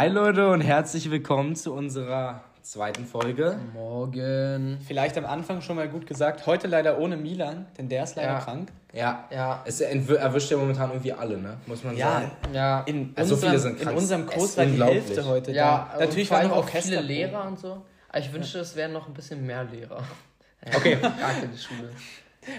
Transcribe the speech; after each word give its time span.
Hi 0.00 0.08
Leute 0.08 0.48
und 0.48 0.62
herzlich 0.62 1.10
willkommen 1.10 1.54
zu 1.54 1.74
unserer 1.74 2.40
zweiten 2.62 3.04
Folge. 3.04 3.58
Morgen. 3.74 4.78
Vielleicht 4.88 5.18
am 5.18 5.26
Anfang 5.26 5.60
schon 5.60 5.76
mal 5.76 5.90
gut 5.90 6.06
gesagt, 6.06 6.46
heute 6.46 6.68
leider 6.68 6.98
ohne 6.98 7.18
Milan, 7.18 7.66
denn 7.76 7.90
der 7.90 8.04
ist 8.04 8.16
leider 8.16 8.32
Ja. 8.32 8.38
krank. 8.40 8.72
Ja, 8.94 9.28
Ja. 9.30 9.62
es 9.66 9.82
erwischt 9.82 10.50
ja 10.52 10.56
momentan 10.56 10.88
irgendwie 10.88 11.12
alle, 11.12 11.36
ne? 11.36 11.58
Muss 11.66 11.84
man 11.84 11.98
sagen. 11.98 12.30
Ja. 12.50 12.80
In, 12.86 13.12
Also 13.14 13.34
unserem, 13.34 13.50
viele 13.50 13.60
sind 13.60 13.76
in 13.76 13.84
krank. 13.84 13.98
unserem 13.98 14.22
Es 14.22 14.30
Kurs 14.30 14.44
ist 14.44 14.56
war 14.56 14.64
die 14.64 14.70
unglaublich. 14.70 15.04
Hälfte 15.04 15.24
heute 15.26 15.52
Ja, 15.52 15.90
da. 15.92 16.00
Natürlich 16.06 16.30
waren 16.30 16.48
noch 16.48 16.56
auch 16.56 16.68
viele 16.70 17.00
Lehrer 17.02 17.46
und 17.46 17.58
so. 17.58 17.82
Aber 18.08 18.18
ich 18.20 18.32
wünschte, 18.32 18.60
es 18.60 18.74
wären 18.76 18.94
noch 18.94 19.06
ein 19.06 19.12
bisschen 19.12 19.44
mehr 19.44 19.64
Lehrer. 19.64 20.02
Okay. 20.76 20.96
Gar 21.02 21.10
keine 21.34 21.58
Schule. 21.58 21.90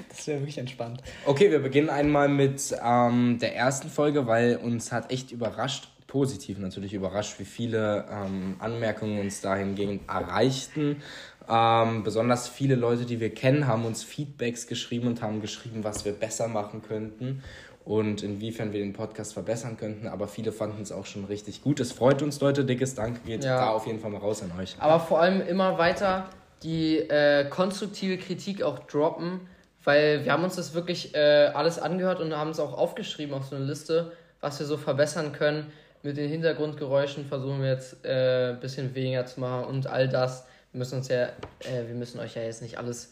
Das 0.10 0.28
wäre 0.28 0.42
wirklich 0.42 0.60
entspannt. 0.60 1.02
Okay, 1.26 1.50
wir 1.50 1.58
beginnen 1.58 1.90
einmal 1.90 2.30
mit 2.30 2.62
ähm, 2.84 3.40
der 3.40 3.56
ersten 3.56 3.90
Folge, 3.90 4.28
weil 4.28 4.58
uns 4.58 4.92
hat 4.92 5.12
echt 5.12 5.32
überrascht, 5.32 5.88
positiv 6.12 6.60
natürlich 6.60 6.94
überrascht, 6.94 7.40
wie 7.40 7.46
viele 7.46 8.06
ähm, 8.12 8.58
Anmerkungen 8.60 9.20
uns 9.22 9.40
dahingehend 9.40 10.02
erreichten. 10.10 11.02
Ähm, 11.50 12.04
besonders 12.04 12.50
viele 12.50 12.76
Leute, 12.76 13.06
die 13.06 13.22
wir 13.22 13.34
kennen, 13.34 13.66
haben 13.66 13.86
uns 13.86 14.04
Feedbacks 14.04 14.68
geschrieben 14.68 15.08
und 15.08 15.22
haben 15.22 15.40
geschrieben, 15.42 15.86
was 15.86 16.04
wir 16.04 16.12
besser 16.12 16.50
machen 16.50 16.82
könnten 16.82 17.42
und 17.86 18.24
inwiefern 18.24 18.74
wir 18.74 18.82
den 18.82 18.92
Podcast 18.92 19.34
verbessern 19.34 19.78
könnten. 19.78 20.08
Aber 20.08 20.28
viele 20.28 20.52
fanden 20.52 20.82
es 20.82 20.92
auch 20.92 21.06
schon 21.06 21.24
richtig 21.24 21.62
gut. 21.62 21.80
Es 21.80 21.94
freut 21.94 22.22
uns, 22.22 22.42
Leute. 22.42 22.66
Dickes 22.66 22.94
Dank 22.94 23.24
geht 23.26 23.46
Ja. 23.46 23.58
da 23.58 23.70
auf 23.70 23.88
jeden 23.88 24.00
Fall 24.02 24.12
mal 24.12 24.20
raus 24.20 24.44
an 24.44 24.52
euch. 24.60 24.76
Aber 24.80 25.00
vor 25.00 25.22
allem 25.22 25.40
immer 25.42 25.78
weiter 25.78 26.26
die 26.62 26.98
äh, 26.98 27.46
konstruktive 27.50 28.18
Kritik 28.18 28.64
auch 28.64 28.80
droppen, 28.80 29.40
weil 29.86 30.26
wir 30.26 30.34
haben 30.34 30.44
uns 30.44 30.58
das 30.58 30.74
wirklich 30.74 31.16
äh, 31.16 31.52
alles 31.54 31.80
angehört 31.80 32.20
und 32.20 32.36
haben 32.36 32.50
es 32.52 32.60
auch 32.60 32.78
aufgeschrieben 32.78 33.34
auf 33.34 33.46
so 33.46 33.56
eine 33.56 33.64
Liste, 33.64 34.12
was 34.42 34.60
wir 34.60 34.66
so 34.68 34.76
verbessern 34.76 35.32
können. 35.32 35.72
Mit 36.04 36.18
den 36.18 36.30
Hintergrundgeräuschen 36.30 37.26
versuchen 37.28 37.62
wir 37.62 37.70
jetzt 37.70 38.04
äh, 38.06 38.50
ein 38.52 38.60
bisschen 38.60 38.96
weniger 38.96 39.26
zu 39.26 39.40
machen 39.40 39.66
und 39.66 39.88
all 39.88 40.08
das. 40.10 40.46
Wir 40.72 40.80
müssen 40.80 40.96
uns 40.98 41.08
ja, 41.10 41.26
äh, 41.26 41.88
wir 41.88 41.96
müssen 41.96 42.20
euch 42.20 42.36
ja 42.36 42.42
jetzt 42.42 42.62
nicht 42.62 42.78
alles 42.78 43.12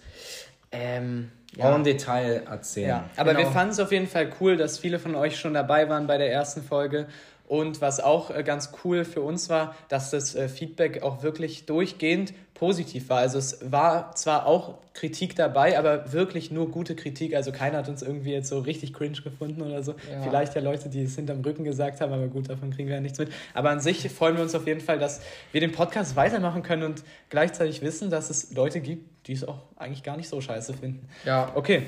ähm, 0.72 1.32
Ja. 1.56 1.70
ja, 1.70 1.76
En 1.76 1.84
Detail 1.84 2.44
erzählen. 2.50 2.90
Ja, 2.90 3.10
aber 3.18 3.34
Genau. 3.34 3.46
wir 3.46 3.52
fanden 3.52 3.72
es 3.74 3.80
auf 3.80 3.92
jeden 3.92 4.08
Fall 4.08 4.30
cool, 4.40 4.56
dass 4.58 4.80
viele 4.80 5.00
von 5.00 5.16
euch 5.16 5.38
schon 5.40 5.54
dabei 5.54 5.90
waren 5.90 6.08
bei 6.08 6.18
der 6.18 6.32
ersten 6.32 6.64
Folge. 6.64 7.08
Und 7.50 7.82
was 7.82 8.00
auch 8.00 8.30
äh, 8.30 8.44
ganz 8.44 8.70
cool 8.84 9.04
für 9.04 9.22
uns 9.22 9.50
war, 9.50 9.76
dass 9.88 10.12
das 10.12 10.36
äh, 10.36 10.48
Feedback 10.48 11.02
auch 11.02 11.24
wirklich 11.24 11.66
durchgehend 11.66 12.32
positiv 12.54 13.10
war. 13.10 13.18
Also 13.18 13.40
es 13.40 13.72
war 13.72 14.14
zwar 14.16 14.46
auch 14.46 14.76
Kritik 14.94 15.36
dabei, 15.36 15.76
aber 15.80 16.14
wirklich 16.14 16.52
nur 16.52 16.70
gute 16.70 16.96
Kritik. 16.96 17.34
Also 17.34 17.52
keiner 17.52 17.80
hat 17.80 17.90
uns 17.90 18.04
irgendwie 18.04 18.34
jetzt 18.34 18.50
so 18.50 18.60
richtig 18.60 18.94
cringe 18.94 19.20
gefunden 19.24 19.64
oder 19.64 19.82
so. 19.82 19.96
Ja. 20.12 20.22
Vielleicht 20.22 20.54
ja 20.54 20.62
Leute, 20.62 20.90
die 20.90 21.02
es 21.02 21.16
hinterm 21.16 21.42
Rücken 21.42 21.64
gesagt 21.64 22.02
haben, 22.02 22.14
aber 22.14 22.28
gut, 22.28 22.52
davon 22.52 22.70
kriegen 22.70 22.88
wir 22.88 22.96
ja 22.96 23.02
nichts 23.02 23.18
mit. 23.18 23.32
Aber 23.56 23.72
an 23.72 23.80
sich 23.80 24.08
freuen 24.12 24.36
wir 24.36 24.44
uns 24.44 24.54
auf 24.54 24.68
jeden 24.68 24.82
Fall, 24.82 25.00
dass 25.00 25.20
wir 25.52 25.60
den 25.60 25.72
Podcast 25.72 26.16
weitermachen 26.16 26.62
können 26.62 26.84
und 26.84 27.04
gleichzeitig 27.30 27.82
wissen, 27.82 28.12
dass 28.12 28.30
es 28.30 28.54
Leute 28.54 28.80
gibt, 28.80 29.26
die 29.26 29.34
es 29.34 29.44
auch 29.44 29.64
eigentlich 29.76 30.04
gar 30.04 30.18
nicht 30.18 30.30
so 30.30 30.40
scheiße 30.40 30.76
finden. 30.76 31.10
ja, 31.26 31.52
Okay, 31.56 31.88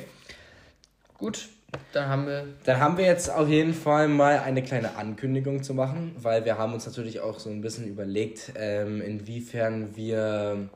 gut. 1.20 1.50
Dann 1.94 2.10
haben 2.10 2.28
wir 2.28 2.48
Dann 2.66 2.80
haben 2.80 2.98
wir 2.98 3.06
jetzt 3.06 3.30
auf 3.30 3.48
jeden 3.48 3.74
Fall 3.74 4.08
mal 4.08 4.40
eine 4.40 4.62
kleine 4.62 4.96
Ankündigung 4.98 5.64
zu 5.64 5.74
machen, 5.74 6.16
weil 6.18 6.44
wir 6.46 6.58
haben 6.58 6.74
uns 6.74 6.86
natürlich 6.86 7.22
auch 7.22 7.40
so 7.40 7.50
ein 7.50 7.62
bisschen 7.62 7.88
überlegt, 7.88 8.54
ähm, 8.56 9.02
inwiefern 9.02 9.96
wir 9.96 10.70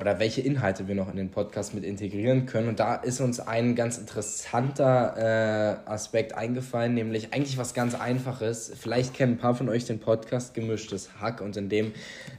oder 0.00 0.18
welche 0.18 0.40
Inhalte 0.40 0.88
wir 0.88 0.94
noch 0.94 1.10
in 1.10 1.16
den 1.16 1.30
Podcast 1.30 1.74
mit 1.74 1.84
integrieren 1.84 2.46
können. 2.46 2.68
Und 2.68 2.80
da 2.80 2.94
ist 2.94 3.20
uns 3.20 3.38
ein 3.38 3.74
ganz 3.74 3.98
interessanter 3.98 5.78
äh, 5.86 5.90
Aspekt 5.90 6.34
eingefallen, 6.34 6.94
nämlich 6.94 7.34
eigentlich 7.34 7.58
was 7.58 7.74
ganz 7.74 7.94
Einfaches. 7.94 8.72
Vielleicht 8.80 9.14
kennen 9.14 9.34
ein 9.34 9.38
paar 9.38 9.54
von 9.54 9.68
euch 9.68 9.84
den 9.84 10.00
Podcast 10.00 10.54
Gemischtes 10.54 11.10
Hack 11.20 11.40
und 11.40 11.56
in 11.56 11.68
dem 11.68 11.92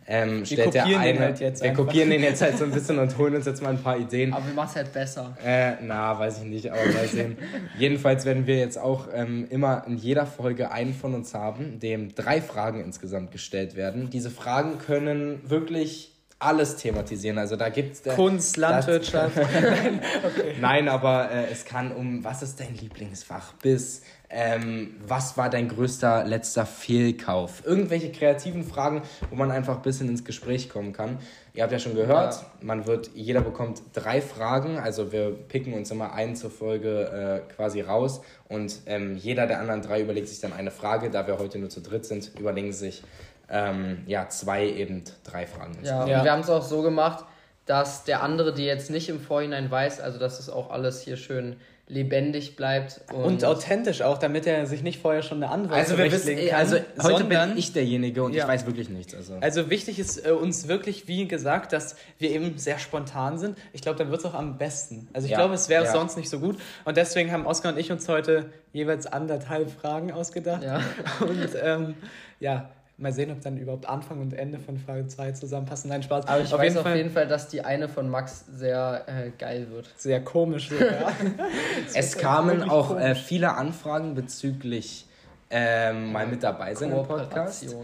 ähm, 0.08 0.46
stellt 0.46 0.74
der 0.74 0.86
eine, 0.86 1.20
halt 1.20 1.40
jetzt 1.40 1.62
wir 1.62 1.70
einfach. 1.70 1.86
kopieren 1.86 2.10
den 2.10 2.24
jetzt 2.24 2.42
halt 2.42 2.58
so 2.58 2.64
ein 2.64 2.72
bisschen 2.74 2.98
und 2.98 3.18
holen 3.18 3.36
uns 3.36 3.46
jetzt 3.46 3.62
mal 3.62 3.70
ein 3.70 3.82
paar 3.82 3.98
Ideen. 3.98 4.34
Aber 4.34 4.46
wir 4.46 4.54
machen 4.54 4.70
es 4.72 4.76
halt 4.76 4.94
besser. 4.94 5.38
Äh, 5.46 5.74
na, 5.84 6.18
weiß 6.18 6.40
ich 6.40 6.46
nicht, 6.46 6.72
aber 6.72 6.84
mal 6.92 7.08
sehen. 7.08 7.38
Jedenfalls 7.78 8.26
werden 8.26 8.48
wir 8.48 8.58
jetzt 8.58 8.78
auch 8.78 9.08
ähm, 9.14 9.46
immer 9.50 9.84
in 9.88 9.98
jeder 9.98 10.26
Folge 10.26 10.72
einen 10.72 10.94
von 10.94 11.14
uns 11.14 11.34
haben, 11.34 11.80
dem 11.80 12.16
drei 12.16 12.42
Fragen 12.42 12.84
insgesamt 12.84 13.32
gestellt 13.32 13.76
werden. 13.76 14.10
Diese 14.10 14.32
Fragen 14.32 14.80
können 14.80 15.42
wirklich 15.50 16.11
alles 16.42 16.76
thematisieren. 16.78 17.38
Also 17.38 17.56
da 17.56 17.70
gibt's 17.70 18.02
äh, 18.02 18.16
Kunst, 18.16 18.58
Landwirtschaft. 18.58 19.36
Nein, 20.60 20.90
aber 20.90 21.30
äh, 21.32 21.52
es 21.52 21.66
kann 21.66 21.92
um, 21.92 22.24
was 22.24 22.42
ist 22.42 22.60
dein 22.60 22.76
Lieblingsfach? 22.76 23.54
Bis, 23.54 24.02
ähm, 24.30 24.96
was 25.06 25.38
war 25.38 25.50
dein 25.50 25.68
größter 25.68 26.24
letzter 26.26 26.66
Fehlkauf? 26.66 27.64
Irgendwelche 27.66 28.12
kreativen 28.12 28.64
Fragen, 28.64 29.04
wo 29.30 29.36
man 29.36 29.52
einfach 29.52 29.78
ein 29.78 29.82
bisschen 29.82 30.10
ins 30.10 30.24
Gespräch 30.24 30.70
kommen 30.70 30.94
kann. 30.94 31.20
Ihr 31.54 31.64
habt 31.64 31.72
ja 31.74 31.80
schon 31.80 31.96
gehört, 31.96 32.36
Ja. 32.36 32.46
man 32.62 32.88
wird, 32.88 33.12
jeder 33.14 33.42
bekommt 33.42 33.82
drei 33.94 34.22
Fragen, 34.22 34.78
also 34.78 35.12
wir 35.12 35.32
picken 35.32 35.74
uns 35.74 35.92
immer 35.92 36.14
einen 36.14 36.36
zur 36.36 36.50
Folge 36.50 37.44
äh, 37.50 37.54
quasi 37.54 37.82
raus 37.82 38.22
und 38.48 38.80
ähm, 38.86 39.18
jeder 39.18 39.48
der 39.48 39.60
anderen 39.60 39.82
drei 39.82 40.02
überlegt 40.02 40.30
sich 40.30 40.40
dann 40.40 40.54
eine 40.54 40.72
Frage. 40.72 41.10
Da 41.10 41.28
wir 41.28 41.38
heute 41.40 41.60
nur 41.60 41.70
zu 41.70 41.82
dritt 41.82 42.06
sind, 42.06 42.32
überlegen 42.40 42.72
sich 42.72 43.04
ähm, 43.50 44.04
ja 44.08 44.30
zwei 44.30 44.66
eben 44.68 45.04
drei 45.24 45.46
Fragen. 45.48 45.78
Ja, 45.84 46.06
Ja. 46.08 46.18
und 46.20 46.24
wir 46.26 46.32
haben 46.32 46.42
es 46.42 46.50
auch 46.50 46.64
so 46.64 46.82
gemacht, 46.82 47.26
dass 47.66 48.04
der 48.04 48.24
andere, 48.24 48.54
die 48.54 48.66
jetzt 48.66 48.90
nicht 48.90 49.10
im 49.10 49.20
Vorhinein 49.20 49.70
weiß, 49.70 50.00
also 50.02 50.20
dass 50.20 50.40
es 50.40 50.50
auch 50.50 50.72
alles 50.72 51.02
hier 51.02 51.16
schön 51.18 51.56
lebendig 51.88 52.56
bleibt. 52.56 53.02
Und, 53.14 53.24
Und 53.24 53.46
authentisch 53.46 54.02
auch, 54.02 54.18
damit 54.18 54.48
er 54.48 54.66
sich 54.66 54.82
nicht 54.82 55.02
vorher 55.02 55.22
schon 55.24 55.44
eine 55.44 55.52
Antwort 55.52 55.78
Also 55.78 55.98
wir 55.98 56.10
wissen, 56.10 56.38
eh, 56.38 56.48
kann, 56.48 56.60
also 56.60 56.78
heute 56.78 57.18
sondern, 57.20 57.50
bin 57.50 57.58
ich 57.58 57.74
derjenige 57.74 58.24
und 58.24 58.34
Ja. 58.34 58.44
ich 58.44 58.50
weiß 58.50 58.66
wirklich 58.66 58.88
nichts. 58.90 59.14
Also. 59.14 59.36
Also 59.42 59.70
wichtig 59.70 60.00
ist 60.00 60.26
äh, 60.26 60.32
uns 60.32 60.70
wirklich, 60.70 61.10
wie 61.10 61.28
gesagt, 61.28 61.74
dass 61.74 61.98
wir 62.18 62.30
eben 62.32 62.58
sehr 62.58 62.80
spontan 62.80 63.38
sind. 63.38 63.58
Ich 63.74 63.82
glaube, 63.82 63.98
dann 64.00 64.10
wird 64.10 64.22
es 64.22 64.26
auch 64.26 64.36
am 64.36 64.58
besten. 64.58 65.10
Also 65.12 65.26
ich 65.26 65.32
Ja. 65.32 65.40
glaube, 65.40 65.54
es 65.54 65.68
wäre 65.68 65.84
Ja. 65.84 65.92
sonst 65.92 66.16
nicht 66.16 66.30
so 66.30 66.40
gut. 66.40 66.58
Und 66.86 66.96
deswegen 66.96 67.30
haben 67.34 67.46
Oskar 67.46 67.74
und 67.74 67.78
ich 67.78 67.92
uns 67.92 68.08
heute 68.08 68.46
jeweils 68.72 69.06
anderthalb 69.06 69.70
Fragen 69.70 70.14
ausgedacht. 70.14 70.64
Ja. 70.64 70.80
Und 71.20 71.50
ähm, 71.62 71.96
ja, 72.40 72.70
mal 73.02 73.12
sehen, 73.12 73.32
ob 73.32 73.42
dann 73.42 73.58
überhaupt 73.58 73.88
Anfang 73.88 74.22
und 74.22 74.34
Ende 74.34 74.60
von 74.60 74.78
Frage 74.78 75.08
2 75.08 75.32
zusammenpassen. 75.34 75.90
Nein, 75.90 76.04
Spaß. 76.04 76.28
aber 76.28 76.42
ich 76.42 76.54
auf 76.54 76.60
weiß 76.60 76.66
jeden 76.66 76.78
auf 76.78 76.84
Fall 76.84 76.98
jeden 76.98 77.10
Fall, 77.10 77.28
dass 77.28 77.48
die 77.48 77.62
eine 77.62 77.90
von 77.90 78.10
Max 78.10 78.46
sehr 78.52 79.06
äh, 79.08 79.32
geil 79.38 79.68
wird. 79.72 79.90
sehr 79.98 80.24
komisch 80.24 80.70
sogar. 80.70 81.12
Es 81.94 82.18
kamen 82.18 82.70
auch 82.70 82.98
äh, 82.98 83.16
viele 83.16 83.54
Anfragen 83.56 84.16
bezüglich 84.16 85.06
ähm, 85.50 86.12
mal 86.12 86.28
mit 86.28 86.44
dabei 86.44 86.74
sein 86.76 86.92
im 86.92 87.06
Podcast. 87.06 87.76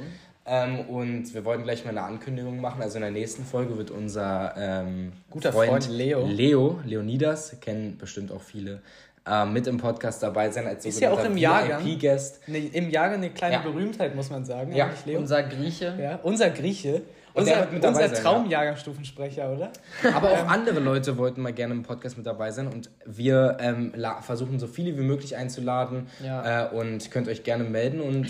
Ähm, 0.49 0.79
und 0.87 1.33
wir 1.33 1.43
wollten 1.43 1.63
gleich 1.63 1.83
mal 1.83 1.91
eine 1.91 2.03
Ankündigung 2.03 2.61
machen. 2.61 2.81
Also 2.81 2.95
in 2.95 3.01
der 3.01 3.11
nächsten 3.11 3.43
Folge 3.43 3.77
wird 3.77 3.91
unser 3.91 4.53
ähm, 4.57 5.11
Guter 5.29 5.51
Freund 5.51 5.89
Leo. 5.89 6.25
Leo, 6.25 6.79
Leonidas, 6.85 7.59
kennen 7.59 7.97
bestimmt 7.97 8.31
auch 8.31 8.41
viele, 8.41 8.81
ähm, 9.29 9.53
mit 9.53 9.67
im 9.67 9.77
Podcast 9.77 10.23
dabei 10.23 10.49
sein 10.49 10.67
als 10.67 10.85
Ist 10.85 10.99
ja 10.99 11.11
auch 11.11 11.23
im 11.23 11.37
Jahrgang. 11.37 11.83
Ne, 11.83 12.57
Im 12.73 12.89
Jahrgang 12.89 13.17
eine 13.17 13.29
kleine 13.31 13.55
Ja. 13.55 13.61
Berühmtheit, 13.61 14.15
muss 14.15 14.29
man 14.29 14.45
sagen. 14.45 14.73
Ja. 14.73 14.89
Unser 15.15 15.43
Grieche. 15.43 15.95
ja, 15.99 16.19
unser 16.23 16.49
Grieche. 16.49 17.01
Unser, 17.33 17.67
unser 17.71 18.11
Traumjahrgangsstufensprecher, 18.11 19.51
oder? 19.53 19.71
Aber 20.15 20.31
auch 20.31 20.47
andere 20.47 20.79
Leute 20.79 21.17
wollten 21.19 21.41
mal 21.41 21.53
gerne 21.53 21.75
im 21.75 21.83
Podcast 21.83 22.17
mit 22.17 22.25
dabei 22.25 22.49
sein 22.51 22.67
und 22.67 22.89
wir 23.05 23.57
ähm, 23.59 23.93
versuchen 24.21 24.57
so 24.59 24.65
viele 24.65 24.97
wie 24.97 25.03
möglich 25.03 25.35
einzuladen 25.35 26.07
Ja. 26.23 26.65
äh, 26.65 26.75
und 26.75 27.11
könnt 27.11 27.27
euch 27.27 27.43
gerne 27.43 27.63
melden 27.63 28.01
und 28.01 28.27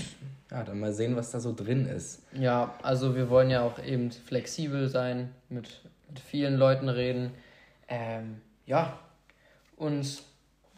ja, 0.52 0.64
dann 0.64 0.80
mal 0.80 0.92
sehen, 0.92 1.16
was 1.16 1.32
da 1.32 1.40
so 1.40 1.54
drin 1.54 1.86
ist. 1.88 2.22
Ja, 2.34 2.74
also 2.84 3.16
wir 3.16 3.30
wollen 3.30 3.50
ja 3.50 3.62
auch 3.62 3.82
eben 3.84 4.12
flexibel 4.12 4.90
sein, 4.90 5.30
mit, 5.50 5.82
mit 6.10 6.20
vielen 6.20 6.56
Leuten 6.56 6.90
reden. 6.90 7.32
Ähm, 7.88 8.42
ja, 8.66 9.00
und 9.78 10.22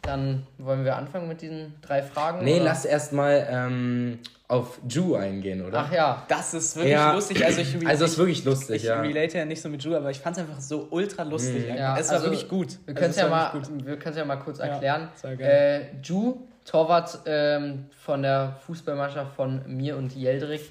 dann 0.02 0.46
wollen 0.58 0.84
wir 0.84 0.96
anfangen 0.96 1.28
mit 1.28 1.42
diesen 1.42 1.74
drei 1.82 2.02
Fragen. 2.02 2.44
Nee, 2.44 2.56
oder? 2.56 2.64
lass 2.64 2.84
erst 2.84 3.12
mal 3.12 3.46
ähm, 3.50 4.18
auf 4.48 4.78
Ju 4.88 5.14
eingehen, 5.14 5.64
oder? 5.64 5.84
Ach 5.86 5.92
ja, 5.92 6.24
Das 6.28 6.54
ist 6.54 6.74
wirklich 6.76 6.92
Ja. 6.92 7.12
lustig. 7.12 7.44
Also 7.44 7.60
ich, 7.60 7.86
Also 7.86 8.04
es 8.04 8.12
ist 8.12 8.18
wirklich 8.18 8.44
lustig, 8.44 8.76
ich 8.76 8.82
ja. 8.84 9.00
relate 9.00 9.38
ja 9.38 9.44
nicht 9.44 9.60
so 9.62 9.68
mit 9.68 9.82
Ju, 9.84 9.94
aber 9.94 10.10
ich 10.10 10.18
fand 10.20 10.36
es 10.36 10.42
einfach 10.42 10.60
so 10.60 10.88
ultra 10.90 11.22
lustig. 11.22 11.68
Mhm. 11.70 11.76
Ja, 11.76 11.96
es 11.98 12.08
war 12.08 12.14
also 12.16 12.26
wirklich 12.26 12.48
gut. 12.48 12.78
wir 12.86 12.94
Also 12.94 12.94
können 12.94 13.10
es 13.10 13.16
es 13.16 13.22
ja, 13.22 13.28
mal, 13.28 13.50
gut. 13.52 13.86
wir 13.86 13.96
ja 14.16 14.24
mal 14.24 14.36
kurz 14.36 14.58
Ja, 14.58 14.64
erklären. 14.66 15.08
Äh, 15.38 15.80
Ju, 16.02 16.36
Torwart 16.64 17.18
ähm, 17.26 17.86
von 18.04 18.22
der 18.22 18.56
Fußballmannschaft 18.66 19.34
von 19.34 19.62
mir 19.66 19.96
und 19.96 20.14
Jeldrik. 20.14 20.62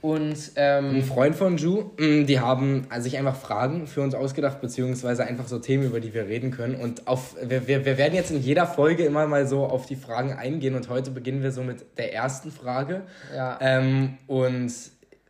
Und 0.00 0.52
Ein 0.54 0.96
ähm, 0.96 1.02
Freund 1.02 1.34
von 1.34 1.56
Ju, 1.56 1.90
mh, 1.98 2.24
die 2.24 2.38
haben 2.38 2.86
sich 2.98 3.18
einfach 3.18 3.36
Fragen 3.36 3.86
für 3.86 4.00
uns 4.00 4.14
ausgedacht, 4.14 4.60
beziehungsweise 4.60 5.24
einfach 5.24 5.48
so 5.48 5.58
Themen, 5.58 5.84
über 5.84 6.00
die 6.00 6.14
wir 6.14 6.26
reden 6.26 6.50
können. 6.50 6.76
Und 6.76 7.08
auf, 7.08 7.34
wir, 7.42 7.66
wir, 7.66 7.84
wir 7.84 7.98
werden 7.98 8.14
jetzt 8.14 8.30
in 8.30 8.40
jeder 8.40 8.66
Folge 8.66 9.04
immer 9.04 9.26
mal 9.26 9.46
so 9.46 9.64
auf 9.64 9.86
die 9.86 9.96
Fragen 9.96 10.32
eingehen. 10.32 10.74
Und 10.76 10.88
heute 10.88 11.10
beginnen 11.10 11.42
wir 11.42 11.50
so 11.50 11.62
mit 11.62 11.84
der 11.98 12.14
ersten 12.14 12.52
Frage. 12.52 13.02
ja, 13.34 13.58
Ähm, 13.60 14.18
und 14.26 14.72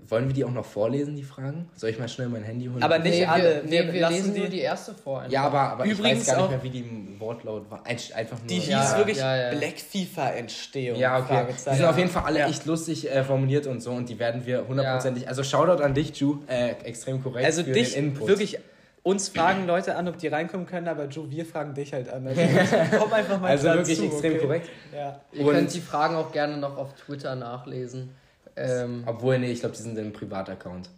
wollen 0.09 0.27
wir 0.29 0.35
die 0.35 0.45
auch 0.45 0.51
noch 0.51 0.65
vorlesen, 0.65 1.15
die 1.17 1.23
Fragen? 1.23 1.69
Soll 1.75 1.91
ich 1.91 1.99
mal 1.99 2.09
schnell 2.09 2.29
mein 2.29 2.43
Handy 2.43 2.67
holen? 2.67 2.83
Aber 2.83 2.99
nicht 2.99 3.19
Nee, 3.19 3.27
alle. 3.27 3.63
wir, 3.65 3.71
Wir 3.71 3.85
nee, 3.85 3.93
wir 3.93 4.01
lassen 4.01 4.15
lesen 4.15 4.35
die- 4.35 4.41
nur 4.41 4.49
die 4.49 4.61
erste 4.61 4.95
vor. 4.95 5.19
einfach. 5.21 5.33
ja, 5.33 5.43
aber, 5.45 5.61
aber 5.61 5.85
Übrigens 5.85 6.23
ich 6.23 6.29
weiß 6.29 6.35
gar 6.37 6.43
nicht 6.43 6.51
mehr, 6.51 6.63
wie 6.63 6.71
die 6.71 6.81
im 6.81 7.21
Wortlaut 7.21 7.71
war. 7.71 7.87
Ein- 7.87 7.97
Einfach 8.15 8.39
nur. 8.39 8.47
Die 8.49 8.55
hieß 8.55 8.69
Ja, 8.69 8.97
wirklich 8.99 9.19
ja, 9.19 9.37
ja. 9.37 9.59
Black 9.59 9.79
FIFA 9.79 10.31
Entstehung. 10.31 10.99
ja, 10.99 11.19
okay. 11.19 11.47
Die 11.51 11.75
sind 11.77 11.85
auf 11.85 11.99
jeden 11.99 12.11
Fall 12.11 12.23
alle 12.25 12.39
Ja. 12.41 12.49
echt 12.49 12.65
lustig 12.67 13.11
äh, 13.11 13.23
formuliert 13.25 13.67
und 13.67 13.81
so 13.83 13.91
und 13.93 14.09
die 14.09 14.19
werden 14.19 14.47
wir 14.47 14.67
hundertprozentig. 14.67 15.29
Also 15.29 15.43
Shoutout 15.43 15.83
an 15.83 15.95
dich, 15.95 16.15
Ju, 16.17 16.39
äh, 16.49 16.71
extrem 16.85 17.23
korrekt. 17.23 17.45
Also 17.47 17.63
für 17.65 17.73
dich, 17.73 17.95
den 17.95 18.07
Input. 18.13 18.29
wirklich, 18.29 18.59
uns 19.03 19.29
fragen 19.29 19.67
Leute 19.67 19.95
an, 19.97 20.07
ob 20.09 20.19
die 20.19 20.29
reinkommen 20.29 20.67
können, 20.67 20.89
aber 20.89 21.05
Joe, 21.07 21.31
wir 21.31 21.47
fragen 21.47 21.73
dich 21.75 21.93
halt 21.93 22.09
an. 22.11 22.27
Also, 22.27 22.41
komm 22.99 23.13
einfach 23.13 23.41
mal 23.41 23.51
Also 23.51 23.69
dazu, 23.69 23.79
wirklich 23.89 24.03
extrem 24.13 24.33
okay? 24.35 24.41
korrekt. 24.43 24.69
Ja. 24.95 25.21
Ihr 25.33 25.47
Und- 25.47 25.53
könnt 25.55 25.75
die 25.75 25.81
Fragen 25.81 26.17
auch 26.17 26.33
gerne 26.33 26.57
noch 26.57 26.77
auf 26.77 26.95
Twitter 26.95 27.35
nachlesen. 27.35 28.11
Ähm, 28.59 29.03
Obwohl, 29.07 29.39
nee, 29.39 29.51
ich 29.53 29.61
glaube, 29.61 29.75
die 29.77 29.83
sind 29.83 29.97
im 29.99 30.13
Privataccount. 30.13 30.89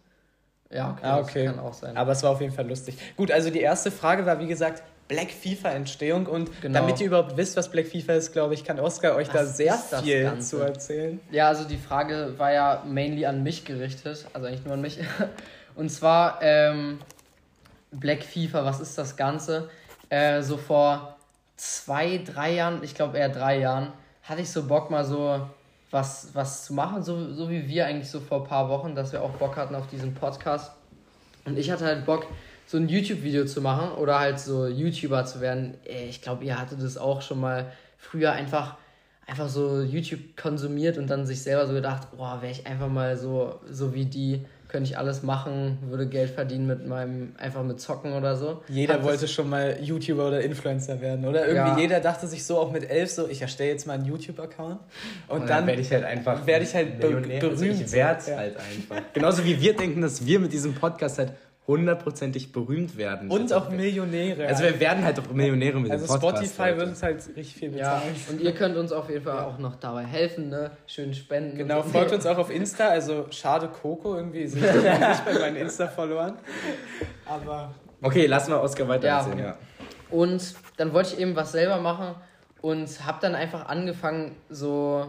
ja, 0.70 0.90
okay, 0.90 1.00
Ah, 1.02 1.18
das 1.18 1.28
okay. 1.28 1.44
kann 1.46 1.58
auch 1.58 1.74
sein. 1.74 1.96
Aber 1.96 2.12
es 2.12 2.22
war 2.22 2.30
auf 2.30 2.40
jeden 2.40 2.52
Fall 2.54 2.66
lustig. 2.68 2.96
Gut, 3.16 3.30
also 3.30 3.50
die 3.50 3.60
erste 3.60 3.90
Frage 3.90 4.24
war, 4.26 4.38
wie 4.38 4.46
gesagt, 4.46 4.82
Black 5.08 5.30
FIFA 5.32 5.70
Entstehung 5.70 6.26
und 6.26 6.48
Genau. 6.62 6.78
damit 6.78 7.00
ihr 7.00 7.08
überhaupt 7.08 7.36
wisst, 7.36 7.56
was 7.56 7.68
Black 7.68 7.88
FIFA 7.88 8.12
ist, 8.14 8.32
glaube 8.32 8.54
ich, 8.54 8.62
kann 8.62 8.78
Oskar 8.78 9.16
euch 9.16 9.26
da 9.28 9.40
Was 9.40 9.56
sehr 9.56 9.74
ist 9.74 9.92
das 9.92 10.02
viel 10.02 10.22
Ganze? 10.22 10.48
zu 10.48 10.58
erzählen. 10.62 11.20
Ja, 11.32 11.48
also 11.48 11.64
die 11.64 11.78
Frage 11.78 12.34
war 12.38 12.52
ja 12.52 12.84
mainly 12.86 13.26
an 13.26 13.42
mich 13.42 13.64
gerichtet, 13.64 14.26
also 14.32 14.46
eigentlich 14.46 14.64
nur 14.64 14.74
an 14.74 14.80
mich. 14.80 15.00
Und 15.74 15.88
zwar 15.90 16.38
ähm, 16.42 17.00
Black 17.90 18.22
FIFA, 18.22 18.64
was 18.64 18.78
ist 18.78 18.96
das 18.98 19.16
Ganze? 19.16 19.68
Äh, 20.10 20.42
so 20.42 20.56
vor 20.56 21.16
zwei, 21.56 22.18
drei 22.24 22.52
Jahren, 22.54 22.82
ich 22.84 22.94
glaube 22.94 23.18
eher 23.18 23.28
drei 23.30 23.58
Jahren, 23.58 23.92
hatte 24.22 24.42
ich 24.42 24.50
so 24.50 24.64
Bock 24.66 24.90
mal 24.90 25.04
so 25.04 25.40
was, 25.90 26.28
was 26.34 26.66
zu 26.66 26.74
machen, 26.74 27.02
so, 27.02 27.32
so 27.32 27.50
wie 27.50 27.66
wir 27.68 27.86
eigentlich 27.86 28.10
so 28.10 28.20
vor 28.20 28.42
ein 28.42 28.48
paar 28.48 28.68
Wochen, 28.68 28.94
dass 28.94 29.12
wir 29.12 29.22
auch 29.22 29.30
Bock 29.32 29.56
hatten 29.56 29.74
auf 29.74 29.88
diesen 29.88 30.14
Podcast. 30.14 30.72
Und 31.44 31.58
ich 31.58 31.70
hatte 31.70 31.84
halt 31.84 32.06
Bock, 32.06 32.26
so 32.66 32.76
ein 32.76 32.88
YouTube-Video 32.88 33.46
zu 33.46 33.60
machen 33.60 33.90
oder 33.92 34.20
halt 34.20 34.38
so 34.38 34.68
YouTuber 34.68 35.24
zu 35.24 35.40
werden. 35.40 35.74
Ich 36.08 36.22
glaube, 36.22 36.44
ihr 36.44 36.56
hattet 36.56 36.80
das 36.80 36.96
auch 36.96 37.20
schon 37.20 37.40
mal 37.40 37.72
früher 37.98 38.30
einfach, 38.30 38.76
einfach 39.26 39.48
so 39.48 39.82
YouTube 39.82 40.36
konsumiert 40.36 40.96
und 40.96 41.08
dann 41.08 41.26
sich 41.26 41.42
selber 41.42 41.66
so 41.66 41.72
gedacht, 41.72 42.08
boah, 42.16 42.40
wäre 42.40 42.52
ich 42.52 42.68
einfach 42.68 42.88
mal 42.88 43.16
so, 43.16 43.58
so 43.68 43.92
wie 43.92 44.04
die, 44.04 44.44
könnte 44.70 44.88
ich 44.90 44.96
alles 44.96 45.22
machen, 45.22 45.78
würde 45.88 46.06
Geld 46.06 46.30
verdienen 46.30 46.66
mit 46.66 46.86
meinem, 46.86 47.34
einfach 47.38 47.62
mit 47.62 47.80
Zocken 47.80 48.12
oder 48.14 48.36
so. 48.36 48.62
Jeder 48.68 48.94
Hat 48.94 49.02
wollte 49.02 49.28
schon 49.28 49.50
mal 49.50 49.76
YouTuber 49.82 50.28
oder 50.28 50.40
Influencer 50.40 51.00
werden, 51.00 51.26
oder? 51.26 51.46
Irgendwie 51.46 51.72
Ja. 51.72 51.78
jeder 51.78 52.00
dachte 52.00 52.26
sich 52.26 52.44
so 52.44 52.58
auch 52.58 52.70
mit 52.72 52.88
elf 52.88 53.10
so, 53.10 53.28
ich 53.28 53.42
erstelle 53.42 53.70
jetzt 53.70 53.86
mal 53.86 53.94
einen 53.94 54.04
YouTube-Account 54.06 54.78
und, 55.28 55.48
dann, 55.50 55.66
werde 55.66 55.80
ich 55.82 55.90
halt 55.90 56.04
einfach 56.04 56.46
werd 56.46 56.62
ich 56.62 56.74
halt 56.74 57.00
be- 57.00 57.08
Millionär. 57.10 57.42
Also 57.42 57.56
berühmt. 57.64 57.80
ich 57.82 57.92
werde 57.92 58.30
Ja. 58.30 58.36
halt 58.36 58.56
einfach. 58.56 59.02
Genauso 59.12 59.44
wie 59.44 59.60
wir 59.60 59.74
denken, 59.76 60.00
dass 60.00 60.24
wir 60.24 60.38
mit 60.40 60.52
diesem 60.52 60.74
Podcast 60.74 61.18
halt 61.18 61.32
hundertprozentig 61.70 62.52
berühmt 62.52 62.96
werden. 62.96 63.30
und 63.30 63.42
Also, 63.52 63.56
auch 63.56 63.70
Millionäre. 63.70 64.46
Also 64.46 64.64
wir 64.64 64.78
werden 64.80 65.04
halt 65.04 65.18
auch 65.20 65.30
Millionäre 65.32 65.80
mit 65.80 65.90
also 65.90 66.06
dem 66.06 66.20
Podcast. 66.20 66.36
Spotify 66.54 66.62
Leute. 66.62 66.76
wird 66.78 66.88
uns 66.88 67.02
halt 67.02 67.16
richtig 67.36 67.54
viel 67.54 67.76
Ja, 67.76 67.94
bezahlen. 67.94 68.14
und 68.30 68.40
ihr 68.40 68.52
könnt 68.52 68.76
uns 68.76 68.92
auf 68.92 69.08
jeden 69.08 69.24
Fall 69.24 69.44
auch 69.44 69.58
noch 69.58 69.76
dabei 69.76 70.04
helfen, 70.04 70.48
ne? 70.50 70.72
Schön 70.86 71.14
spenden. 71.14 71.56
Genau, 71.56 71.82
so. 71.82 71.88
folgt 71.88 72.12
uns 72.12 72.26
auch 72.26 72.38
auf 72.38 72.50
Insta, 72.50 72.88
also 72.88 73.26
schade 73.30 73.68
Coco, 73.68 74.16
irgendwie 74.16 74.44
das 74.44 74.54
nicht 74.54 75.24
bei 75.24 75.38
meinen 75.40 75.56
Insta-Followern. 75.56 76.34
Aber 77.26 77.74
Okay, 78.02 78.26
lass 78.26 78.48
mal 78.48 78.56
Oskar 78.60 78.88
weiter 78.88 79.06
Ja. 79.06 79.18
erzählen, 79.18 79.38
ja. 79.38 79.56
Und 80.10 80.54
dann 80.76 80.92
wollte 80.92 81.14
ich 81.14 81.20
eben 81.20 81.36
was 81.36 81.52
selber 81.52 81.76
machen 81.78 82.14
und 82.62 83.06
habe 83.06 83.18
dann 83.20 83.34
einfach 83.34 83.66
angefangen, 83.68 84.34
so 84.48 85.06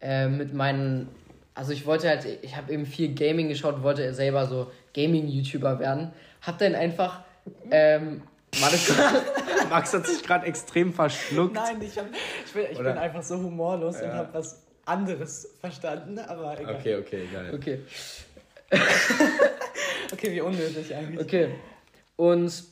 äh, 0.00 0.28
mit 0.28 0.54
meinen. 0.54 1.08
Also 1.54 1.72
ich 1.72 1.86
wollte 1.86 2.08
halt, 2.08 2.26
ich 2.42 2.56
habe 2.56 2.72
eben 2.72 2.84
viel 2.84 3.14
Gaming 3.14 3.48
geschaut, 3.48 3.82
wollte 3.82 4.12
selber 4.12 4.46
so 4.46 4.70
Gaming-YouTuber 4.94 5.78
werden. 5.78 6.12
Hab 6.42 6.58
dann 6.58 6.74
einfach. 6.74 7.20
Ähm, 7.70 8.22
Max, 9.68 9.92
hat 9.92 10.06
sich 10.06 10.22
gerade 10.22 10.46
extrem 10.46 10.92
verschluckt. 10.92 11.54
nein, 11.54 11.80
ich, 11.82 11.98
hab, 11.98 12.06
ich, 12.46 12.52
bin, 12.52 12.66
ich 12.70 12.78
bin 12.78 12.86
einfach 12.86 13.22
so 13.22 13.36
humorlos 13.36 13.96
und 13.96 14.08
Ja. 14.08 14.14
habe 14.14 14.34
was 14.34 14.62
anderes 14.84 15.48
verstanden, 15.60 16.18
aber 16.20 16.60
egal. 16.60 16.76
Okay, 16.76 16.96
okay, 16.96 17.28
geil. 17.32 17.52
okay, 17.54 17.80
Okay, 20.12 20.32
wie 20.32 20.40
unnötig 20.40 20.94
eigentlich. 20.94 21.20
okay. 21.20 21.48
Und 22.16 22.64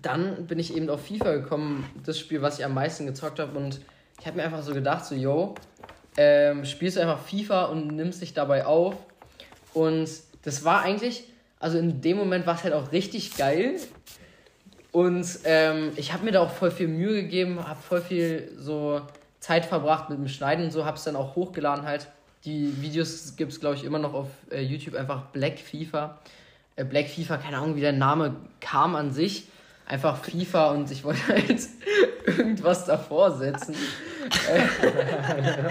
dann 0.00 0.46
bin 0.46 0.58
ich 0.58 0.76
eben 0.76 0.88
auf 0.88 1.04
FIFA 1.06 1.32
gekommen, 1.32 1.84
das 2.06 2.18
Spiel, 2.18 2.40
was 2.42 2.58
ich 2.58 2.64
am 2.64 2.74
meisten 2.74 3.06
gezockt 3.06 3.40
habe. 3.40 3.58
Und 3.58 3.80
ich 4.20 4.26
habe 4.26 4.36
mir 4.36 4.44
einfach 4.44 4.62
so 4.62 4.72
gedacht, 4.72 5.04
so, 5.04 5.14
yo, 5.14 5.54
ähm, 6.16 6.64
spielst 6.64 6.96
du 6.96 7.00
einfach 7.00 7.20
FIFA 7.20 7.64
und 7.66 7.88
nimmst 7.88 8.20
dich 8.22 8.34
dabei 8.34 8.66
auf. 8.66 8.96
Und 9.74 10.08
das 10.42 10.64
war 10.64 10.82
eigentlich, 10.82 11.24
also 11.58 11.78
in 11.78 12.00
dem 12.00 12.16
Moment 12.16 12.46
war 12.46 12.56
es 12.56 12.64
halt 12.64 12.74
auch 12.74 12.92
richtig 12.92 13.36
geil. 13.36 13.76
Und 14.90 15.26
ähm, 15.44 15.92
ich 15.96 16.12
habe 16.12 16.24
mir 16.24 16.32
da 16.32 16.40
auch 16.40 16.50
voll 16.50 16.70
viel 16.70 16.88
Mühe 16.88 17.22
gegeben, 17.22 17.66
habe 17.66 17.80
voll 17.80 18.02
viel 18.02 18.52
so 18.58 19.00
Zeit 19.40 19.64
verbracht 19.64 20.10
mit 20.10 20.18
dem 20.18 20.28
Schneiden 20.28 20.66
und 20.66 20.70
so, 20.70 20.84
habe 20.84 20.98
es 20.98 21.04
dann 21.04 21.16
auch 21.16 21.34
hochgeladen 21.34 21.86
halt. 21.86 22.08
Die 22.44 22.82
Videos 22.82 23.34
gibt 23.36 23.52
es, 23.52 23.60
glaube 23.60 23.76
ich, 23.76 23.84
immer 23.84 23.98
noch 23.98 24.12
auf 24.12 24.28
äh, 24.50 24.60
YouTube, 24.60 24.94
einfach 24.94 25.26
Black 25.26 25.58
FIFA. 25.58 26.18
Äh, 26.76 26.84
Black 26.84 27.08
FIFA, 27.08 27.38
keine 27.38 27.56
Ahnung, 27.56 27.76
wie 27.76 27.80
der 27.80 27.92
Name 27.92 28.36
kam 28.60 28.94
an 28.94 29.12
sich. 29.12 29.48
Einfach 29.86 30.22
FIFA 30.22 30.72
und 30.72 30.90
ich 30.90 31.04
wollte 31.04 31.26
halt 31.28 31.60
irgendwas 32.26 32.84
davor 32.84 33.30
setzen. 33.36 33.74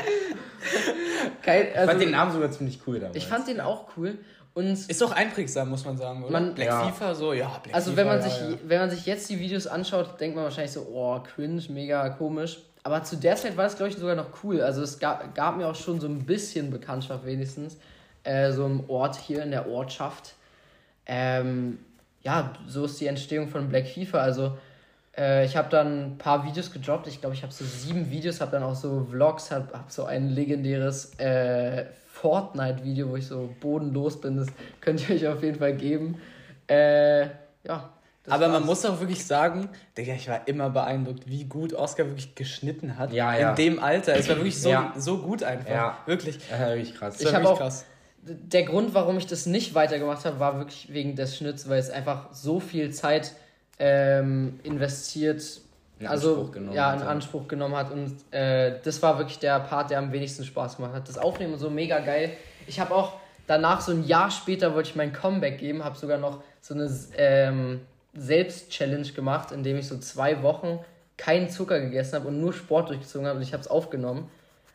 Kein, 1.42 1.68
Ich 1.68 1.78
also, 1.78 1.90
fand 1.92 2.02
den 2.02 2.12
Namen 2.12 2.32
sogar 2.32 2.52
ziemlich 2.52 2.80
cool 2.88 3.00
damals. 3.00 3.16
ich 3.18 3.28
fand 3.28 3.48
den 3.48 3.62
auch 3.62 3.86
cool. 3.98 4.18
Und 4.54 4.68
Ist 4.74 5.02
doch 5.02 5.14
einprägsam, 5.14 5.70
muss 5.70 5.86
man 5.86 5.98
sagen, 5.98 6.24
oder? 6.24 6.32
Man- 6.34 6.54
Black 6.54 6.68
ja. 6.68 6.88
FIFA, 6.90 7.16
so, 7.16 7.32
ja, 7.32 7.48
Black 7.64 7.74
Also 7.74 7.92
FIFA, 7.92 7.98
wenn 8.02 8.08
man, 8.08 8.18
ja, 8.20 8.24
sich, 8.30 8.34
ja. 8.42 8.58
wenn 8.66 8.80
man 8.80 8.90
sich 8.90 9.06
jetzt 9.06 9.30
die 9.30 9.40
Videos 9.40 9.66
anschaut, 9.66 10.20
denkt 10.20 10.36
man 10.36 10.44
wahrscheinlich 10.44 10.74
so, 10.74 10.82
oh, 10.92 11.20
cringe, 11.20 11.62
mega 11.70 12.10
komisch. 12.10 12.60
Aber 12.84 13.02
zu 13.04 13.16
der 13.16 13.36
Zeit 13.38 13.56
war 13.56 13.64
das, 13.64 13.78
glaube 13.78 13.92
ich, 13.92 13.98
sogar 13.98 14.16
noch 14.16 14.44
cool. 14.44 14.60
Also 14.62 14.82
es 14.82 15.00
gab, 15.00 15.34
gab 15.36 15.56
mir 15.56 15.68
auch 15.68 15.76
schon 15.76 16.02
so 16.02 16.08
ein 16.08 16.26
bisschen 16.26 16.70
Bekanntschaft 16.70 17.26
wenigstens. 17.26 17.78
Äh, 18.24 18.52
so 18.52 18.66
im 18.66 18.90
Ort 18.90 19.16
hier, 19.16 19.44
in 19.44 19.52
der 19.52 19.70
Ortschaft. 19.70 20.34
Ähm, 21.06 21.80
ja, 22.24 22.54
so 22.68 22.86
ist 22.86 23.00
die 23.00 23.08
Entstehung 23.08 23.48
von 23.48 23.70
Black 23.70 23.88
FIFA. 23.88 24.20
Also 24.20 24.58
äh, 25.18 25.46
ich 25.46 25.58
habe 25.58 25.70
dann 25.70 26.14
ein 26.14 26.18
paar 26.18 26.46
Videos 26.46 26.72
gedroppt. 26.72 27.08
Ich 27.08 27.20
glaube, 27.22 27.36
ich 27.36 27.44
habe 27.44 27.52
so 27.54 27.66
sieben 27.66 28.10
Videos, 28.10 28.42
habe 28.42 28.52
dann 28.52 28.64
auch 28.64 28.76
so 28.76 29.06
Vlogs, 29.10 29.52
habe 29.52 29.68
hab 29.74 29.92
so 29.92 30.06
ein 30.06 30.30
legendäres 30.30 31.14
äh, 31.20 31.86
Fortnite-Video, 32.08 33.10
wo 33.10 33.16
ich 33.18 33.28
so 33.28 33.50
bodenlos 33.60 34.22
bin. 34.22 34.38
Das 34.38 34.48
könnt 34.80 35.08
ihr 35.10 35.16
euch 35.16 35.28
auf 35.28 35.42
jeden 35.44 35.58
Fall 35.60 35.74
geben. 35.76 36.20
Äh, 36.68 37.24
ja. 37.64 37.90
das 38.24 38.34
Aber 38.34 38.48
man 38.48 38.66
muss 38.66 38.86
auch 38.86 39.00
wirklich 39.00 39.26
sagen, 39.26 39.70
Digga, 39.98 40.14
ich 40.14 40.30
war 40.30 40.48
immer 40.48 40.70
beeindruckt, 40.70 41.28
wie 41.28 41.46
gut 41.46 41.74
Oscar 41.74 42.06
wirklich 42.06 42.36
geschnitten 42.36 42.98
hat. 42.98 43.12
Ja, 43.12 43.36
ja. 43.38 43.50
In 43.52 43.56
dem 43.56 43.80
Alter. 43.84 44.16
Es 44.16 44.30
war 44.30 44.36
wirklich 44.38 44.60
so, 44.62 44.70
Ja. 44.70 44.94
so 44.98 45.18
gut 45.18 45.44
einfach. 45.44 45.70
Ja. 45.70 45.98
Wirklich. 46.06 46.40
Ja, 46.50 46.68
richtig 46.68 46.98
krass. 46.98 47.20
Ich 47.20 47.26
war 47.26 47.34
hab 47.34 47.40
wirklich 47.42 47.54
auch- 47.56 47.60
krass. 47.60 47.86
der 48.24 48.64
Grund, 48.64 48.94
warum 48.94 49.18
ich 49.18 49.26
das 49.28 49.46
nicht 49.48 49.74
weitergemacht 49.74 50.24
habe, 50.26 50.40
war 50.40 50.58
wirklich 50.58 50.94
wegen 50.94 51.16
des 51.16 51.36
Schnitts, 51.38 51.68
weil 51.68 51.80
es 51.80 51.90
einfach 51.90 52.32
so 52.32 52.60
viel 52.60 52.92
Zeit 52.92 53.34
ähm, 53.84 54.60
investiert, 54.62 55.42
In 56.00 56.08
also 56.08 56.52
ja, 56.72 56.94
in. 56.94 57.02
Anspruch 57.02 57.48
genommen 57.48 57.76
hat 57.76 57.92
und 57.92 58.16
äh, 58.32 58.80
das 58.84 59.02
war 59.02 59.18
wirklich 59.18 59.40
der 59.40 59.60
Part, 59.60 59.90
der 59.90 59.98
am 59.98 60.12
wenigsten 60.12 60.46
Spaß 60.46 60.78
gemacht 60.78 60.94
hat. 60.94 61.10
Das 61.10 61.18
Aufnehmen 61.18 61.58
so 61.58 61.70
mega 61.72 62.00
geil. 62.00 62.32
Ich 62.68 62.80
habe 62.80 62.94
auch 62.94 63.14
danach 63.48 63.82
so 63.82 63.92
ein 63.92 64.06
Jahr 64.06 64.30
später 64.30 64.76
wollte 64.76 64.90
ich 64.90 64.96
mein 64.96 65.12
Comeback 65.12 65.58
geben, 65.58 65.84
habe 65.84 65.98
sogar 65.98 66.20
noch 66.20 66.44
so 66.62 66.76
eine 66.76 66.90
ähm, 67.18 67.82
Selbst-Challenge 68.14 69.12
gemacht, 69.14 69.52
indem 69.52 69.78
ich 69.78 69.88
so 69.88 69.98
zwei 69.98 70.44
Wochen 70.44 70.80
keinen 71.18 71.50
Zucker 71.50 71.80
gegessen 71.80 72.16
habe 72.16 72.28
und 72.28 72.40
nur 72.40 72.54
Sport 72.54 72.90
durchgezogen 72.90 73.28
habe 73.28 73.38
und 73.38 73.44
ich 73.44 73.54
habe 73.54 73.62
es 73.62 73.68
aufgenommen. 73.68 74.30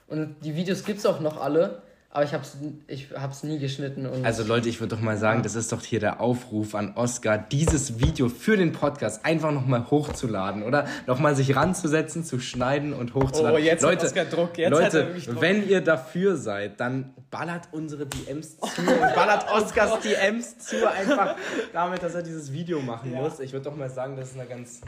Und 0.08 0.36
die 0.44 0.56
Videos 0.56 0.84
gibt 0.84 0.98
es 0.98 1.06
auch 1.06 1.20
noch 1.20 1.40
alle, 1.40 1.82
aber 2.16 2.24
ich 2.24 2.32
habe 2.32 2.44
es 2.44 2.56
ich 2.86 3.08
hab's 3.14 3.42
nie 3.42 3.58
geschnitten. 3.58 4.06
Und 4.06 4.24
Also 4.24 4.42
Leute, 4.42 4.70
ich 4.70 4.80
würde 4.80 4.96
doch 4.96 5.02
mal 5.02 5.18
sagen, 5.18 5.42
das 5.42 5.54
ist 5.54 5.70
doch 5.70 5.82
hier 5.82 6.00
der 6.00 6.18
Aufruf 6.22 6.74
an 6.74 6.94
Oscar, 6.96 7.36
dieses 7.36 7.98
Video 8.00 8.30
für 8.30 8.56
den 8.56 8.72
Podcast 8.72 9.26
einfach 9.26 9.52
nochmal 9.52 9.90
hochzuladen, 9.90 10.62
oder? 10.62 10.86
Nochmal 11.06 11.36
sich 11.36 11.54
ranzusetzen, 11.54 12.24
zu 12.24 12.40
schneiden 12.40 12.94
und 12.94 13.12
hochzuladen. 13.12 13.60
Oh, 13.60 13.62
jetzt 13.62 13.84
hat 13.84 13.90
Leute, 13.90 14.06
Oscar 14.06 14.24
Druck, 14.24 14.56
jetzt 14.56 14.72
hat 14.72 14.80
er 14.80 14.82
Leute, 14.84 15.06
wirklich 15.08 15.26
Druck. 15.26 15.40
wenn 15.42 15.68
ihr 15.68 15.82
dafür 15.82 16.38
seid, 16.38 16.80
dann 16.80 17.12
ballert 17.30 17.68
unsere 17.72 18.06
DMs 18.06 18.56
zu 18.60 18.80
und 18.80 18.86
ballert 19.14 19.52
Oscars 19.52 20.00
DMs 20.00 20.56
zu, 20.58 20.90
einfach 20.90 21.36
damit, 21.74 22.02
dass 22.02 22.14
er 22.14 22.22
dieses 22.22 22.50
Video 22.50 22.80
machen 22.80 23.12
Ja. 23.12 23.20
muss. 23.20 23.40
Ich 23.40 23.52
würde 23.52 23.66
doch 23.68 23.76
mal 23.76 23.90
sagen, 23.90 24.16
das 24.16 24.30
ist 24.30 24.38
eine 24.40 24.48
ganz... 24.48 24.80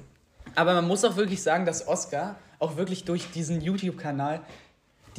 Aber 0.54 0.72
man 0.72 0.86
muss 0.88 1.04
auch 1.04 1.16
wirklich 1.18 1.42
sagen, 1.42 1.66
dass 1.66 1.86
Oscar 1.88 2.36
auch 2.58 2.78
wirklich 2.78 3.04
durch 3.04 3.30
diesen 3.32 3.60
YouTube-Kanal 3.60 4.40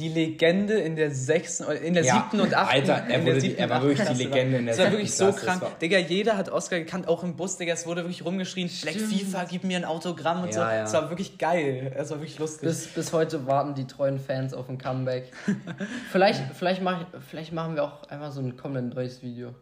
die 0.00 0.08
Legende 0.08 0.74
in 0.74 0.96
der 0.96 1.10
sechsten, 1.10 1.64
in 1.70 1.94
der 1.94 2.04
Ja, 2.04 2.14
siebten 2.14 2.40
und 2.40 2.54
achten. 2.54 2.72
Alter, 2.74 2.92
er 2.94 3.02
in 3.02 3.08
der 3.08 3.20
wurde 3.22 3.34
die- 3.34 3.40
siebten 3.40 3.60
er 3.60 3.70
war 3.70 3.82
wirklich 3.82 4.08
die 4.08 4.14
Legende 4.24 4.56
in 4.58 4.66
der 4.66 4.74
Das 4.74 4.78
war 4.78 4.84
siebten 4.86 4.92
wirklich 4.92 5.14
so 5.14 5.24
Klasse, 5.26 5.44
krank. 5.46 5.62
war- 5.62 5.70
Digga, 5.80 5.98
jeder 5.98 6.36
hat 6.36 6.48
Oscar 6.48 6.78
gekannt, 6.78 7.06
auch 7.06 7.22
im 7.22 7.36
Bus, 7.36 7.56
Digga, 7.58 7.74
es 7.74 7.86
wurde 7.86 8.02
wirklich 8.02 8.24
rumgeschrien, 8.24 8.70
Black 8.82 8.94
FIFA, 8.94 9.44
gib 9.44 9.64
mir 9.64 9.76
ein 9.76 9.84
Autogramm 9.84 10.42
und 10.42 10.52
so. 10.54 10.60
Ja, 10.60 10.74
ja. 10.74 10.84
Es 10.84 10.92
war 10.94 11.08
wirklich 11.10 11.38
geil. 11.38 11.92
Es 11.96 12.10
war 12.10 12.18
wirklich 12.18 12.38
lustig. 12.38 12.62
Bis, 12.68 12.86
bis 12.88 13.12
heute 13.12 13.46
warten 13.46 13.74
die 13.74 13.86
treuen 13.86 14.18
Fans 14.18 14.54
auf 14.54 14.68
ein 14.68 14.78
Comeback. 14.78 15.30
vielleicht, 16.10 16.42
vielleicht, 16.56 16.82
mach, 16.82 17.02
ich- 17.02 17.06
vielleicht 17.28 17.52
machen 17.52 17.74
wir 17.76 17.84
auch 17.84 18.02
einfach 18.08 18.32
so 18.32 18.40
ein 18.40 18.56
komplett 18.56 18.94
neues 18.94 19.22
Video. 19.22 19.54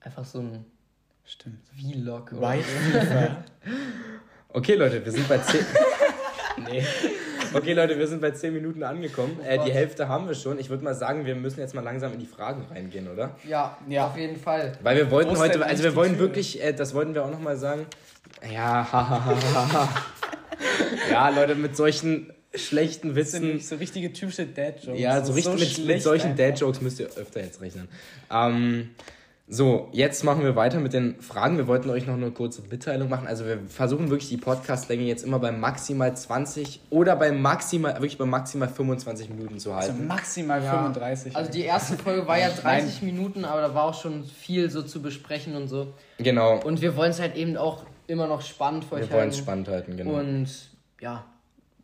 Einfach 0.00 0.24
so 0.24 0.40
ein 0.40 0.64
Stimmt. 1.24 1.60
Vlog. 1.78 2.32
oder 2.32 2.50
White 2.50 2.64
so. 2.92 2.98
FIFA. 2.98 3.36
Okay, 4.54 4.74
Leute, 4.74 5.02
wir 5.02 5.10
sind 5.12 5.26
bei 5.30 5.38
10. 5.38 5.60
nee. 6.70 6.84
Okay, 7.54 7.72
Leute, 7.74 7.98
wir 7.98 8.06
sind 8.06 8.20
bei 8.20 8.30
10 8.30 8.52
Minuten 8.54 8.82
angekommen. 8.82 9.38
Äh, 9.46 9.58
die. 9.64 9.72
Hälfte 9.72 10.08
haben 10.08 10.26
wir 10.28 10.34
schon. 10.34 10.58
Ich 10.58 10.70
würde 10.70 10.84
mal 10.84 10.94
sagen, 10.94 11.26
wir 11.26 11.34
müssen 11.34 11.60
jetzt 11.60 11.74
mal 11.74 11.82
langsam 11.82 12.12
in 12.12 12.18
die 12.18 12.26
Fragen 12.26 12.64
reingehen, 12.70 13.08
oder? 13.10 13.36
Ja, 13.48 13.76
Ja. 13.88 14.06
auf 14.06 14.16
jeden 14.16 14.36
Fall. 14.38 14.72
Weil 14.82 14.96
wir 14.96 15.10
wollten 15.10 15.36
heute, 15.38 15.64
also 15.64 15.82
wir 15.84 15.94
wollen 15.94 16.18
wirklich, 16.18 16.62
äh, 16.62 16.72
das 16.72 16.94
wollten 16.94 17.14
wir 17.14 17.24
auch 17.24 17.30
nochmal 17.30 17.56
sagen. 17.56 17.86
Ja, 18.52 18.86
hahaha. 18.90 19.88
ja, 21.10 21.28
Leute, 21.28 21.54
mit 21.54 21.76
solchen 21.76 22.32
schlechten 22.54 23.14
Das 23.14 23.30
sind 23.32 23.42
Witzen. 23.54 23.60
so 23.60 23.76
richtige 23.76 24.12
typische 24.12 24.46
Dad-Jokes. 24.46 25.00
Ja, 25.00 25.24
so 25.24 25.32
richtig 25.32 25.52
mit, 25.54 25.60
mit 25.60 25.70
schlecht 25.70 26.02
solchen. 26.02 26.36
Dad-Jokes 26.36 26.80
müsst 26.80 27.00
ihr 27.00 27.06
öfter 27.16 27.40
jetzt 27.42 27.60
rechnen. 27.60 27.88
Ähm, 28.30 28.90
so, 29.48 29.88
jetzt 29.92 30.24
machen 30.24 30.42
wir 30.44 30.56
weiter 30.56 30.78
mit 30.80 30.92
den 30.94 31.20
Fragen. 31.20 31.58
Wir 31.58 31.66
wollten 31.66 31.90
euch 31.90 32.06
noch 32.06 32.14
eine 32.14 32.30
kurze 32.30 32.62
Mitteilung 32.62 33.08
machen. 33.10 33.26
Also 33.26 33.44
wir 33.44 33.58
versuchen 33.68 34.08
wirklich 34.08 34.28
die 34.30 34.36
Podcast-Länge 34.38 35.02
jetzt 35.02 35.24
immer 35.24 35.38
bei 35.40 35.52
maximal 35.52 36.16
20 36.16 36.80
oder 36.90 37.16
bei 37.16 37.32
maximal, 37.32 37.94
wirklich 37.96 38.16
bei 38.16 38.24
maximal 38.24 38.68
25 38.68 39.28
Minuten 39.28 39.58
zu 39.58 39.72
Also 39.72 39.90
halten. 39.92 40.06
maximal 40.06 40.62
Ja. 40.62 40.70
35. 40.72 41.36
Also 41.36 41.50
die 41.52 41.62
erste 41.62 41.98
Folge 41.98 42.26
war 42.26 42.38
ja 42.38 42.48
30 42.50 43.02
Minuten, 43.02 43.44
aber 43.44 43.60
da 43.60 43.74
war 43.74 43.84
auch 43.84 44.00
schon 44.00 44.24
viel 44.24 44.70
so 44.70 44.82
zu 44.82 45.02
besprechen 45.02 45.54
und 45.56 45.68
so. 45.68 45.92
Genau. 46.18 46.58
Und 46.60 46.80
wir 46.80 46.96
wollen 46.96 47.10
es 47.10 47.20
halt 47.20 47.36
eben 47.36 47.56
auch 47.56 47.82
immer 48.06 48.28
noch 48.28 48.40
spannend 48.42 48.84
für 48.84 48.94
euch 48.94 49.02
Wir 49.02 49.10
wollen 49.10 49.28
es 49.28 49.34
halten. 49.36 49.44
spannend 49.44 49.68
halten, 49.68 49.96
genau. 49.98 50.18
Und 50.20 50.48
ja, 51.00 51.24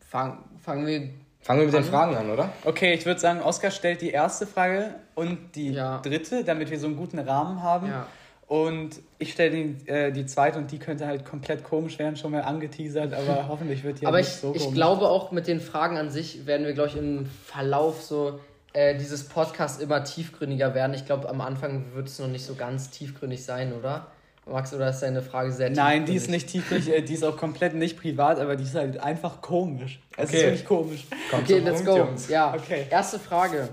fang, 0.08 0.38
fangen 0.64 0.86
wir. 0.86 1.10
Fangen 1.48 1.60
wir 1.60 1.66
mit 1.66 1.74
den? 1.74 1.84
Fragen 1.84 2.14
an, 2.14 2.30
oder? 2.30 2.50
Okay, 2.64 2.92
ich 2.94 3.04
würde 3.06 3.18
sagen, 3.18 3.40
Oskar 3.40 3.70
stellt 3.72 4.00
die 4.02 4.10
erste 4.10 4.46
Frage 4.46 4.94
und 5.16 5.56
die 5.56 5.70
Ja. 5.72 5.98
dritte, 6.00 6.44
damit 6.44 6.70
wir 6.70 6.78
so 6.78 6.86
einen 6.86 6.96
guten 6.96 7.18
Rahmen 7.18 7.62
haben. 7.62 7.88
Ja. 7.88 8.06
Und 8.46 8.90
ich 9.18 9.32
stelle 9.32 9.50
die, 9.50 9.88
äh, 9.88 10.12
die 10.12 10.24
zweite 10.26 10.58
und 10.58 10.70
die 10.70 10.78
könnte 10.78 11.06
halt 11.06 11.24
komplett 11.24 11.64
komisch 11.64 11.98
werden, 11.98 12.16
schon 12.16 12.32
mal 12.32 12.42
angeteasert, 12.42 13.12
aber 13.12 13.46
hoffentlich 13.48 13.82
wird 13.82 14.00
die 14.00 14.06
Aber 14.06 14.16
halt 14.16 14.26
ich, 14.26 14.30
nicht 14.32 14.40
so 14.40 14.54
ich 14.54 14.62
komisch. 14.62 14.74
glaube 14.74 15.08
auch 15.08 15.32
mit 15.32 15.46
den 15.46 15.60
Fragen 15.60 15.96
an 15.98 16.10
sich 16.10 16.46
werden 16.46 16.64
wir, 16.66 16.72
glaube 16.74 16.90
ich, 16.90 16.96
im 16.96 17.26
Verlauf 17.46 18.02
so 18.02 18.40
äh, 18.74 18.94
dieses 18.96 19.28
Podcast 19.28 19.80
immer 19.82 20.04
tiefgründiger 20.04 20.74
werden. 20.74 20.92
Ich 20.94 21.04
glaube, 21.06 21.28
am 21.28 21.40
Anfang 21.40 21.94
wird 21.94 22.08
es 22.08 22.18
noch 22.18 22.28
nicht 22.28 22.44
so 22.44 22.54
ganz 22.54 22.90
tiefgründig 22.90 23.42
sein, 23.44 23.72
oder? 23.72 24.06
Max, 24.50 24.72
oder 24.72 24.90
ist 24.90 25.00
deine 25.00 25.22
Frage 25.22 25.52
sehr 25.52 25.70
Nein, 25.70 26.04
die 26.06 26.14
ist 26.16 26.28
nicht 26.30 26.48
tiefgründig, 26.48 26.88
äh, 26.92 27.02
die 27.02 27.14
ist 27.14 27.24
auch 27.24 27.36
komplett 27.36 27.74
nicht 27.74 27.98
privat, 27.98 28.38
aber 28.40 28.56
die 28.56 28.64
ist 28.64 28.74
halt 28.74 28.98
einfach 28.98 29.40
komisch. 29.40 30.00
Es 30.16 30.28
Okay. 30.28 30.36
ist 30.38 30.42
wirklich 30.44 30.64
komisch. 30.64 31.06
Kommt 31.30 31.42
Okay, 31.44 31.58
let's 31.58 31.82
Punkt, 31.82 31.86
go. 31.86 31.96
Jungs. 31.98 32.28
Ja, 32.28 32.54
Okay. 32.54 32.86
erste 32.90 33.18
Frage. 33.18 33.68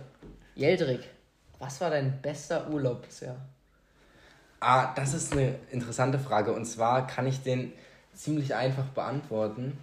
Jeldrik, 0.55 1.01
was 1.59 1.79
war 1.81 1.89
dein 1.89 2.21
bester 2.21 2.69
Urlaub 2.69 3.03
bisher? 3.03 3.35
Ah, 4.59 4.93
das 4.95 5.13
ist 5.13 5.33
eine 5.33 5.55
interessante 5.71 6.17
Frage. 6.19 6.51
Und 6.53 6.65
zwar 6.65 7.05
kann 7.07 7.27
ich 7.27 7.41
den 7.41 7.71
ziemlich 8.13 8.55
einfach 8.55 8.85
beantworten. 8.85 9.77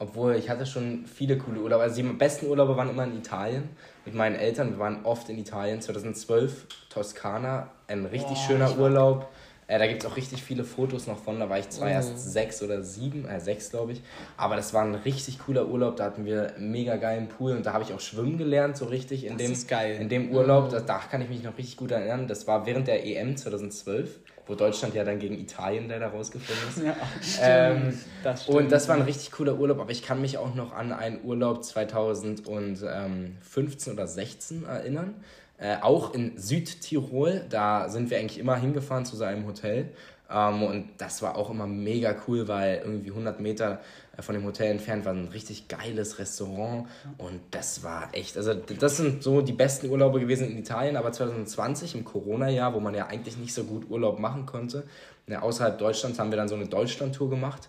Obwohl, 0.00 0.36
ich 0.36 0.48
hatte 0.48 0.64
schon 0.64 1.06
viele 1.06 1.38
coole 1.38 1.60
Urlaube. 1.60 1.82
Also 1.82 1.96
die 1.96 2.04
besten 2.04 2.46
Urlaube 2.46 2.76
waren 2.76 2.88
immer 2.88 3.02
in 3.04 3.16
Italien 3.18 3.68
mit 4.04 4.14
meinen 4.14 4.36
Eltern. 4.36 4.70
Wir 4.70 4.78
waren 4.78 5.04
oft 5.04 5.28
in 5.28 5.38
Italien. 5.38 5.80
2012 5.80 6.66
Toskana, 6.88 7.68
ein 7.88 8.04
richtig 8.06 8.28
Boah, 8.38 8.46
schöner 8.46 8.78
Urlaub. 8.78 9.28
Äh, 9.70 9.78
da 9.78 9.86
gibt 9.86 10.02
es 10.02 10.10
auch 10.10 10.16
richtig 10.16 10.42
viele 10.42 10.64
Fotos 10.64 11.06
noch 11.06 11.18
von. 11.22 11.38
Da 11.38 11.48
war 11.50 11.58
ich 11.58 11.68
zwar 11.68 11.88
Mhm. 11.88 11.92
erst 11.92 12.32
sechs 12.32 12.62
oder 12.62 12.82
sieben, 12.82 13.28
äh, 13.28 13.38
sechs 13.38 13.68
glaube 13.70 13.92
ich. 13.92 14.00
Aber 14.38 14.56
das 14.56 14.72
war 14.74 14.82
ein 14.82 14.94
richtig 14.94 15.38
cooler 15.40 15.68
Urlaub. 15.68 15.96
Da 15.96 16.04
hatten 16.04 16.24
wir 16.24 16.54
einen 16.56 16.70
mega 16.70 16.96
geilen 16.96 17.28
Pool 17.28 17.52
und 17.52 17.66
da 17.66 17.74
habe 17.74 17.84
ich 17.84 17.92
auch 17.92 18.00
schwimmen 18.00 18.38
gelernt, 18.38 18.78
so 18.78 18.86
richtig 18.86 19.24
in 19.24 19.34
Das 19.36 19.42
dem, 19.46 19.52
ist 19.52 19.68
geil. 19.68 19.98
in 20.00 20.08
dem 20.08 20.30
Urlaub. 20.32 20.70
Da, 20.70 20.80
da 20.80 20.96
kann 20.98 21.20
ich 21.20 21.28
mich 21.28 21.42
noch 21.42 21.58
richtig 21.58 21.76
gut 21.76 21.90
erinnern. 21.90 22.26
Das 22.26 22.46
war 22.46 22.64
während 22.64 22.88
der 22.88 23.04
EM 23.06 23.36
2012, 23.36 24.18
wo 24.46 24.54
Deutschland 24.54 24.94
ja 24.94 25.04
dann 25.04 25.18
gegen 25.18 25.38
Italien 25.38 25.86
leider 25.90 26.06
rausgeflogen 26.06 26.62
ist. 26.70 26.78
Ja, 27.42 27.72
Ähm, 27.72 27.98
das 28.24 28.44
stimmt. 28.44 28.56
und 28.58 28.72
das 28.72 28.88
war 28.88 28.96
ein 28.96 29.02
richtig 29.02 29.32
cooler 29.32 29.58
Urlaub, 29.58 29.80
aber 29.80 29.90
ich 29.90 30.02
kann 30.02 30.22
mich 30.22 30.38
auch 30.38 30.54
noch 30.54 30.72
an 30.72 30.94
einen 30.94 31.22
Urlaub 31.22 31.62
2015 31.62 33.92
oder 33.92 34.06
16 34.06 34.64
erinnern. 34.64 35.12
Äh, 35.58 35.76
auch 35.80 36.14
in 36.14 36.38
Südtirol, 36.38 37.44
da 37.48 37.88
sind 37.88 38.10
wir 38.10 38.18
eigentlich 38.18 38.38
immer 38.38 38.56
hingefahren 38.56 39.04
zu 39.04 39.16
seinem 39.16 39.46
Hotel. 39.46 39.92
Ähm, 40.30 40.62
und 40.62 40.88
das 40.98 41.20
war 41.22 41.36
auch 41.36 41.50
immer 41.50 41.66
mega 41.66 42.14
cool, 42.26 42.48
weil 42.48 42.82
irgendwie 42.84 43.10
100 43.10 43.40
Meter 43.40 43.80
äh, 44.16 44.22
von 44.22 44.34
dem 44.34 44.44
Hotel 44.44 44.70
entfernt 44.70 45.04
war 45.04 45.12
ein 45.12 45.28
richtig 45.28 45.68
geiles 45.68 46.18
Restaurant. 46.18 46.86
Und 47.16 47.40
das 47.50 47.82
war 47.82 48.08
echt, 48.12 48.36
also 48.36 48.54
das 48.54 48.98
sind 48.98 49.22
so 49.22 49.40
die 49.40 49.52
besten 49.52 49.88
Urlaube 49.88 50.20
gewesen 50.20 50.50
in 50.50 50.58
Italien, 50.58 50.96
aber 50.96 51.12
2020 51.12 51.94
im 51.94 52.04
Corona-Jahr, 52.04 52.74
wo 52.74 52.80
man 52.80 52.94
ja 52.94 53.06
eigentlich 53.06 53.36
nicht 53.36 53.54
so 53.54 53.64
gut 53.64 53.90
Urlaub 53.90 54.18
machen 54.18 54.46
konnte, 54.46 54.84
ja, 55.26 55.42
außerhalb 55.42 55.78
Deutschlands 55.78 56.18
haben 56.18 56.30
wir 56.30 56.36
dann 56.36 56.48
so 56.48 56.54
eine 56.54 56.66
Deutschland-Tour 56.66 57.30
gemacht. 57.30 57.68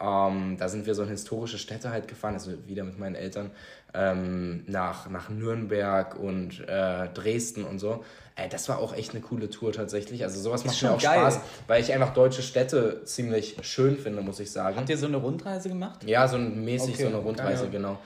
Ähm, 0.00 0.56
da 0.58 0.68
sind 0.68 0.86
wir 0.86 0.94
so 0.94 1.02
in 1.02 1.08
historische 1.08 1.58
Städte 1.58 1.90
halt 1.90 2.06
gefahren, 2.06 2.34
also 2.34 2.52
wieder 2.66 2.84
mit 2.84 2.98
meinen 2.98 3.16
Eltern, 3.16 3.50
ähm, 3.94 4.62
nach, 4.66 5.08
nach 5.10 5.28
Nürnberg 5.28 6.14
und 6.16 6.60
äh, 6.68 7.08
Dresden 7.14 7.64
und 7.64 7.78
so. 7.80 8.04
Äh, 8.36 8.48
das 8.48 8.68
war 8.68 8.78
auch 8.78 8.94
echt 8.94 9.10
eine 9.10 9.20
coole 9.20 9.50
Tour 9.50 9.72
tatsächlich. 9.72 10.22
Also 10.22 10.40
sowas 10.40 10.64
macht 10.64 10.80
mir 10.82 10.92
auch 10.92 11.02
geil. 11.02 11.18
Spaß, 11.18 11.40
weil 11.66 11.82
ich 11.82 11.92
einfach 11.92 12.12
deutsche 12.14 12.42
Städte 12.42 13.02
ziemlich 13.04 13.56
schön 13.62 13.96
finde, 13.96 14.22
muss 14.22 14.38
ich 14.38 14.52
sagen. 14.52 14.76
Habt 14.76 14.88
ihr 14.88 14.98
so 14.98 15.06
eine 15.06 15.16
Rundreise 15.16 15.68
gemacht? 15.68 16.04
Ja, 16.04 16.28
so 16.28 16.36
ein 16.36 16.64
mäßig 16.64 16.94
Okay, 16.94 17.02
so 17.02 17.08
eine 17.08 17.16
Rundreise, 17.18 17.62
geil. 17.64 17.72
genau. 17.72 17.98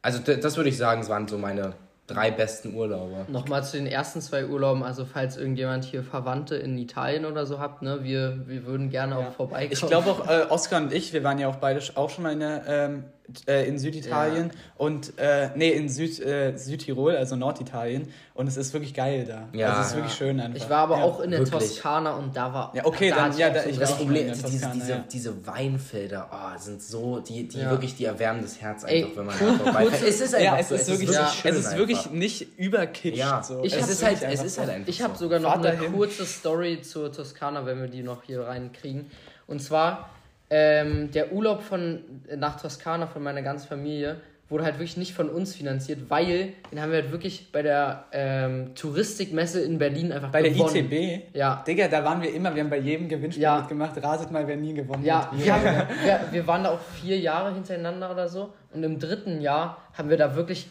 Also 0.00 0.20
das 0.20 0.56
würde 0.56 0.70
ich 0.70 0.76
sagen, 0.76 1.02
es 1.02 1.08
waren 1.08 1.28
so 1.28 1.36
meine 1.38 1.74
drei 2.06 2.30
besten 2.30 2.74
Urlaube. 2.74 3.24
Nochmal 3.28 3.64
zu 3.64 3.76
den 3.76 3.86
ersten 3.86 4.20
zwei 4.20 4.46
Urlauben, 4.46 4.82
also 4.82 5.04
falls 5.04 5.36
irgendjemand 5.36 5.84
hier 5.84 6.02
Verwandte 6.02 6.56
in 6.56 6.76
Italien 6.76 7.24
oder 7.24 7.46
so 7.46 7.58
habt, 7.58 7.82
ne, 7.82 8.04
wir, 8.04 8.46
wir 8.46 8.66
würden 8.66 8.90
gerne 8.90 9.16
auch 9.16 9.32
vorbeikommen. 9.32 9.72
Ich 9.72 9.80
glaube 9.80 10.10
auch, 10.10 10.28
äh, 10.28 10.46
Oskar 10.50 10.82
und 10.82 10.92
ich, 10.92 11.12
wir 11.12 11.24
waren 11.24 11.38
ja 11.38 11.48
auch 11.48 11.56
beide 11.56 11.80
auch 11.94 12.10
schon 12.10 12.24
mal 12.24 12.32
in, 12.32 12.40
der, 12.40 12.62
ähm, 12.66 13.04
äh, 13.46 13.66
in 13.66 13.78
Süditalien 13.78 14.50
und, 14.76 15.18
äh, 15.18 15.48
nee, 15.56 15.70
in 15.70 15.88
Süd, 15.88 16.20
äh, 16.20 16.56
Südtirol, 16.56 17.16
also 17.16 17.36
Norditalien. 17.36 18.12
Und 18.34 18.48
es 18.48 18.56
ist 18.56 18.72
wirklich 18.74 18.92
geil 18.94 19.24
da. 19.26 19.48
Ja. 19.56 19.68
also 19.68 19.80
es 19.80 19.86
ist 19.86 19.92
Ja. 19.92 19.96
wirklich 19.98 20.14
schön 20.14 20.40
einfach. 20.40 20.56
Ich 20.56 20.68
war 20.68 20.78
aber 20.78 20.98
ja. 20.98 21.04
auch 21.04 21.20
in 21.20 21.30
der 21.30 21.40
wirklich. 21.40 21.68
Toskana 21.70 22.14
und 22.16 22.36
da 22.36 22.52
war. 22.52 22.72
Ja, 22.74 22.84
okay, 22.84 23.10
da 23.10 23.16
dann- 23.28 23.38
ja, 23.38 23.48
da- 23.50 23.64
ich 23.64 23.78
Das 23.78 23.96
Problem 23.96 24.28
diese, 24.28 24.42
Toskana, 24.42 24.74
diese, 24.74 24.90
ja. 24.90 25.04
diese 25.10 25.46
Weinfelder, 25.46 26.28
oh, 26.32 26.58
sind 26.58 26.82
so, 26.82 27.20
die, 27.20 27.48
die 27.48 27.60
Ja. 27.60 27.70
wirklich, 27.70 27.96
die 27.96 28.04
erwärmen 28.04 28.42
das 28.42 28.60
Herz 28.60 28.84
Ey, 28.84 29.04
einfach, 29.04 29.16
wenn 29.18 29.26
man 29.26 29.38
da 29.38 29.64
vorbeifährt. 29.64 30.02
Es 30.08 30.20
ist 30.20 30.32
Ja, 30.38 30.54
einfach 30.54 30.74
es 30.76 30.86
so, 30.86 30.92
ist 30.92 31.00
wirklich, 31.00 31.16
ja, 31.16 31.28
schön 31.28 31.50
es 31.54 31.58
ist 31.66 31.76
wirklich 31.78 32.10
nicht 32.10 32.58
überkitscht. 32.58 33.18
Ja, 33.18 33.42
so. 33.42 33.62
Ich 33.62 33.72
es 33.74 33.82
hab 33.82 33.88
ist 33.88 34.04
halt, 34.04 34.22
es 34.22 34.42
ist 34.42 34.58
halt 34.58 34.70
einfach 34.70 34.88
Ich 34.88 35.00
habe 35.02 35.14
so. 35.14 35.20
sogar 35.24 35.38
noch 35.40 35.52
eine 35.62 35.76
kurze 35.90 36.26
Story 36.26 36.82
zur 36.82 37.12
Toskana, 37.12 37.64
wenn 37.66 37.80
wir 37.80 37.88
die 37.88 38.02
noch 38.02 38.22
hier 38.24 38.42
reinkriegen. 38.42 39.10
Und 39.46 39.62
zwar, 39.62 40.10
ähm, 40.56 41.10
der 41.10 41.32
Urlaub 41.32 41.62
von, 41.62 41.98
nach 42.36 42.60
Toskana 42.60 43.08
von 43.08 43.24
meiner 43.24 43.42
ganzen 43.42 43.66
Familie 43.66 44.20
wurde 44.48 44.62
halt 44.64 44.74
wirklich 44.74 44.96
nicht 44.96 45.14
von 45.14 45.28
uns 45.30 45.52
finanziert, 45.56 46.10
weil 46.10 46.52
den 46.70 46.80
haben 46.80 46.92
wir 46.92 47.00
halt 47.02 47.10
wirklich 47.10 47.50
bei 47.50 47.62
der 47.62 48.04
ähm, 48.12 48.72
Touristikmesse 48.76 49.62
in 49.62 49.78
Berlin 49.78 50.12
einfach 50.12 50.30
Bei 50.30 50.42
der 50.42 50.52
gewonnen. 50.52 50.76
ITB? 50.92 51.34
Ja. 51.34 51.64
Digga, 51.66 51.88
da 51.88 52.04
waren 52.04 52.22
wir 52.22 52.32
immer, 52.32 52.54
wir 52.54 52.62
haben 52.62 52.70
bei 52.70 52.78
jedem 52.78 53.08
Gewinnspiel 53.08 53.42
Ja. 53.42 53.58
mitgemacht. 53.58 54.00
Raset 54.00 54.30
mal, 54.30 54.46
wer 54.46 54.56
nie 54.56 54.74
gewonnen 54.74 55.02
Ja, 55.04 55.22
hat. 55.32 55.36
wir, 55.38 55.52
haben, 55.52 55.64
wir, 56.04 56.20
wir 56.30 56.46
waren 56.46 56.62
da 56.62 56.70
auch 56.70 56.80
vier 57.00 57.18
Jahre 57.18 57.52
hintereinander 57.54 58.10
oder 58.12 58.28
so. 58.28 58.52
Und 58.72 58.84
im 58.84 59.00
dritten 59.00 59.40
Jahr 59.40 59.78
haben 59.94 60.08
wir 60.10 60.18
da 60.18 60.36
wirklich 60.36 60.68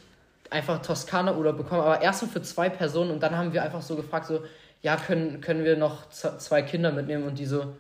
einfach 0.50 0.82
Toskana-Urlaub 0.82 1.58
bekommen, 1.58 1.82
aber 1.82 2.02
erst 2.02 2.22
nur 2.22 2.32
für 2.32 2.42
zwei 2.44 2.70
Personen. 2.70 3.12
Und 3.12 3.22
dann 3.24 3.36
haben 3.36 3.52
wir 3.54 3.64
einfach 3.64 3.82
so 3.82 3.96
gefragt, 3.98 4.28
so, 4.28 4.44
ja, 4.82 4.96
können, 4.98 5.42
können 5.42 5.66
wir 5.66 5.76
noch 5.78 6.10
zwei 6.10 6.62
Kinder 6.62 6.92
mitnehmen? 6.92 7.24
Und 7.26 7.38
die 7.40 7.46
so, 7.48 7.74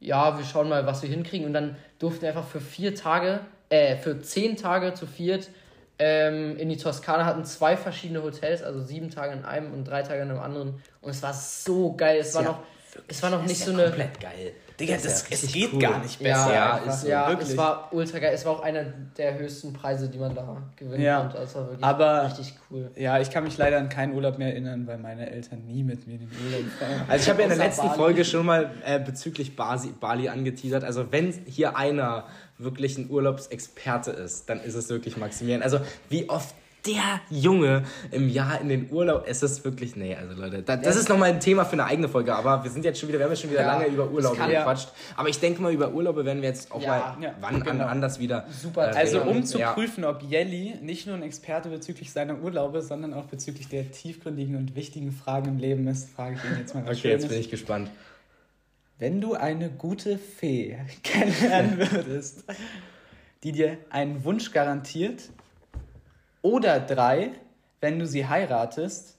ja, 0.00 0.36
wir 0.38 0.44
schauen 0.44 0.68
mal, 0.68 0.86
was 0.86 1.02
wir 1.02 1.08
hinkriegen. 1.08 1.46
Und 1.46 1.52
dann 1.52 1.76
durften 1.98 2.22
wir 2.22 2.30
einfach 2.30 2.46
für 2.46 2.60
vier 2.60 2.94
Tage, 2.94 3.40
äh, 3.68 3.96
für 3.96 4.20
zehn 4.20 4.56
Tage 4.56 4.94
zu 4.94 5.06
viert 5.06 5.50
ähm, 5.98 6.56
in 6.56 6.68
die 6.70 6.78
Toskana, 6.78 7.26
hatten 7.26 7.44
zwei 7.44 7.76
verschiedene 7.76 8.22
Hotels, 8.22 8.62
also 8.62 8.82
sieben 8.82 9.10
Tage 9.10 9.34
in 9.34 9.44
einem 9.44 9.72
und 9.72 9.84
drei 9.84 10.02
Tage 10.02 10.22
in 10.22 10.30
einem 10.30 10.40
anderen. 10.40 10.82
Und 11.02 11.10
es 11.10 11.22
war 11.22 11.34
so 11.34 11.94
geil. 11.94 12.18
Es 12.20 12.34
war 12.34 12.42
ja 12.42 12.48
noch, 12.48 12.60
es 13.06 13.22
war 13.22 13.30
noch 13.30 13.42
nicht 13.42 13.62
so 13.62 13.72
eine. 13.72 13.84
komplett 13.84 14.18
geil. 14.18 14.52
Digga, 14.80 14.94
Das 14.94 15.02
das, 15.04 15.42
es 15.44 15.52
geht 15.52 15.72
cool. 15.72 15.78
gar 15.78 15.98
nicht 16.02 16.18
besser. 16.18 16.52
Ja, 16.54 16.74
einfach. 16.74 16.86
ist 16.88 17.00
so, 17.02 17.08
ja, 17.08 17.28
wirklich. 17.28 17.50
es 17.50 17.56
war 17.56 17.88
ultra 17.92 18.18
geil. 18.18 18.32
Es 18.34 18.44
war 18.44 18.52
auch 18.52 18.62
einer 18.62 18.84
der 19.16 19.38
höchsten 19.38 19.72
Preise, 19.72 20.08
die 20.08 20.18
man 20.18 20.34
da 20.34 20.56
gewinnen 20.76 21.02
Ja. 21.02 21.20
konnte. 21.20 21.38
Also 21.38 21.48
es 21.50 21.54
war 21.56 21.64
wirklich 21.68 21.84
Aber- 21.84 22.24
richtig 22.26 22.54
cool. 22.70 22.90
Ja, 22.96 23.18
ich 23.20 23.30
kann 23.30 23.44
mich 23.44 23.56
leider 23.58 23.78
an 23.78 23.88
keinen 23.88 24.14
Urlaub 24.14 24.38
mehr 24.38 24.48
erinnern, 24.48 24.86
weil 24.86 24.98
meine 24.98 25.30
Eltern 25.30 25.64
nie 25.66 25.84
mit 25.84 26.06
mir 26.06 26.14
in 26.14 26.20
den 26.20 26.30
Urlaub 26.30 26.70
fahren. 26.78 27.04
Also 27.08 27.22
ich 27.24 27.28
habe 27.30 27.42
ja 27.42 27.48
in 27.50 27.56
der 27.58 27.66
letzten 27.66 27.86
Bali. 27.86 27.96
Folge 27.98 28.24
schon 28.24 28.46
mal 28.46 28.70
äh, 28.84 28.98
bezüglich 28.98 29.54
Basi, 29.54 29.92
Bali 29.98 30.28
angeteasert. 30.28 30.82
Also 30.84 31.12
wenn 31.12 31.32
hier 31.46 31.76
einer 31.76 32.24
wirklich 32.58 32.98
ein 32.98 33.08
Urlaubsexperte 33.10 34.10
ist, 34.10 34.48
dann 34.50 34.60
ist 34.60 34.74
es 34.74 34.88
wirklich 34.88 35.16
Maximilian. 35.16 35.62
Also 35.62 35.80
wie 36.08 36.28
oft 36.28 36.54
der 36.86 37.20
Junge 37.30 37.84
im 38.10 38.28
Jahr 38.28 38.60
in 38.60 38.68
den 38.68 38.90
Urlaub. 38.90 39.24
Es 39.26 39.42
ist 39.42 39.64
wirklich, 39.64 39.96
nee, 39.96 40.14
also 40.16 40.34
Leute, 40.40 40.62
das, 40.62 40.80
das 40.82 40.96
ist 40.96 41.08
nochmal 41.08 41.30
ein 41.30 41.40
Thema 41.40 41.64
für 41.64 41.72
eine 41.74 41.84
eigene 41.84 42.08
Folge, 42.08 42.34
aber 42.34 42.64
wir 42.64 42.70
sind 42.70 42.84
jetzt 42.84 42.98
schon 43.00 43.08
wieder, 43.08 43.18
wir 43.18 43.24
haben 43.26 43.32
jetzt 43.32 43.42
schon 43.42 43.50
wieder 43.50 43.62
Ja, 43.62 43.72
lange 43.78 43.86
über 43.88 44.04
das 44.04 44.12
Urlaube 44.14 44.36
kann- 44.36 44.50
gequatscht. 44.50 44.88
Aber 45.16 45.28
ich 45.28 45.38
denke 45.40 45.60
mal, 45.62 45.72
über 45.72 45.90
Urlaube 45.92 46.24
werden 46.24 46.42
wir 46.42 46.48
jetzt 46.48 46.72
auch 46.72 46.80
Ja. 46.82 46.88
mal 46.88 47.16
Ja, 47.22 47.34
wann 47.40 47.62
genau. 47.62 47.84
an, 47.84 47.90
anders 47.90 48.18
wieder. 48.18 48.46
Super 48.50 48.92
äh, 48.92 48.96
Also 48.96 49.20
um 49.22 49.44
zu 49.44 49.58
ja. 49.58 49.72
prüfen, 49.72 50.04
ob 50.04 50.22
Jelly 50.22 50.76
nicht 50.80 51.06
nur 51.06 51.16
ein 51.16 51.22
Experte 51.22 51.68
bezüglich 51.68 52.10
seiner 52.12 52.38
Urlaube, 52.40 52.82
sondern 52.82 53.14
auch 53.14 53.24
bezüglich 53.26 53.68
der 53.68 53.90
tiefgründigen 53.92 54.56
und 54.56 54.74
wichtigen 54.74 55.12
Fragen 55.12 55.48
im 55.48 55.58
Leben 55.58 55.86
ist, 55.88 56.08
frage 56.10 56.36
ich 56.36 56.44
ihn 56.50 56.58
jetzt 56.58 56.74
mal 56.74 56.84
was 56.86 56.98
Okay, 56.98 57.10
jetzt 57.10 57.28
bin 57.28 57.38
ich 57.40 57.50
gespannt. 57.50 57.90
Wenn 58.98 59.20
du 59.20 59.34
eine 59.34 59.70
gute 59.70 60.18
Fee 60.18 60.76
kennenlernen 61.02 61.78
würdest, 61.78 62.44
die 63.42 63.52
dir 63.52 63.78
einen 63.88 64.24
Wunsch 64.24 64.52
garantiert, 64.52 65.22
oder 66.42 66.80
drei, 66.80 67.30
wenn 67.80 67.98
du 67.98 68.06
sie 68.06 68.26
heiratest, 68.26 69.16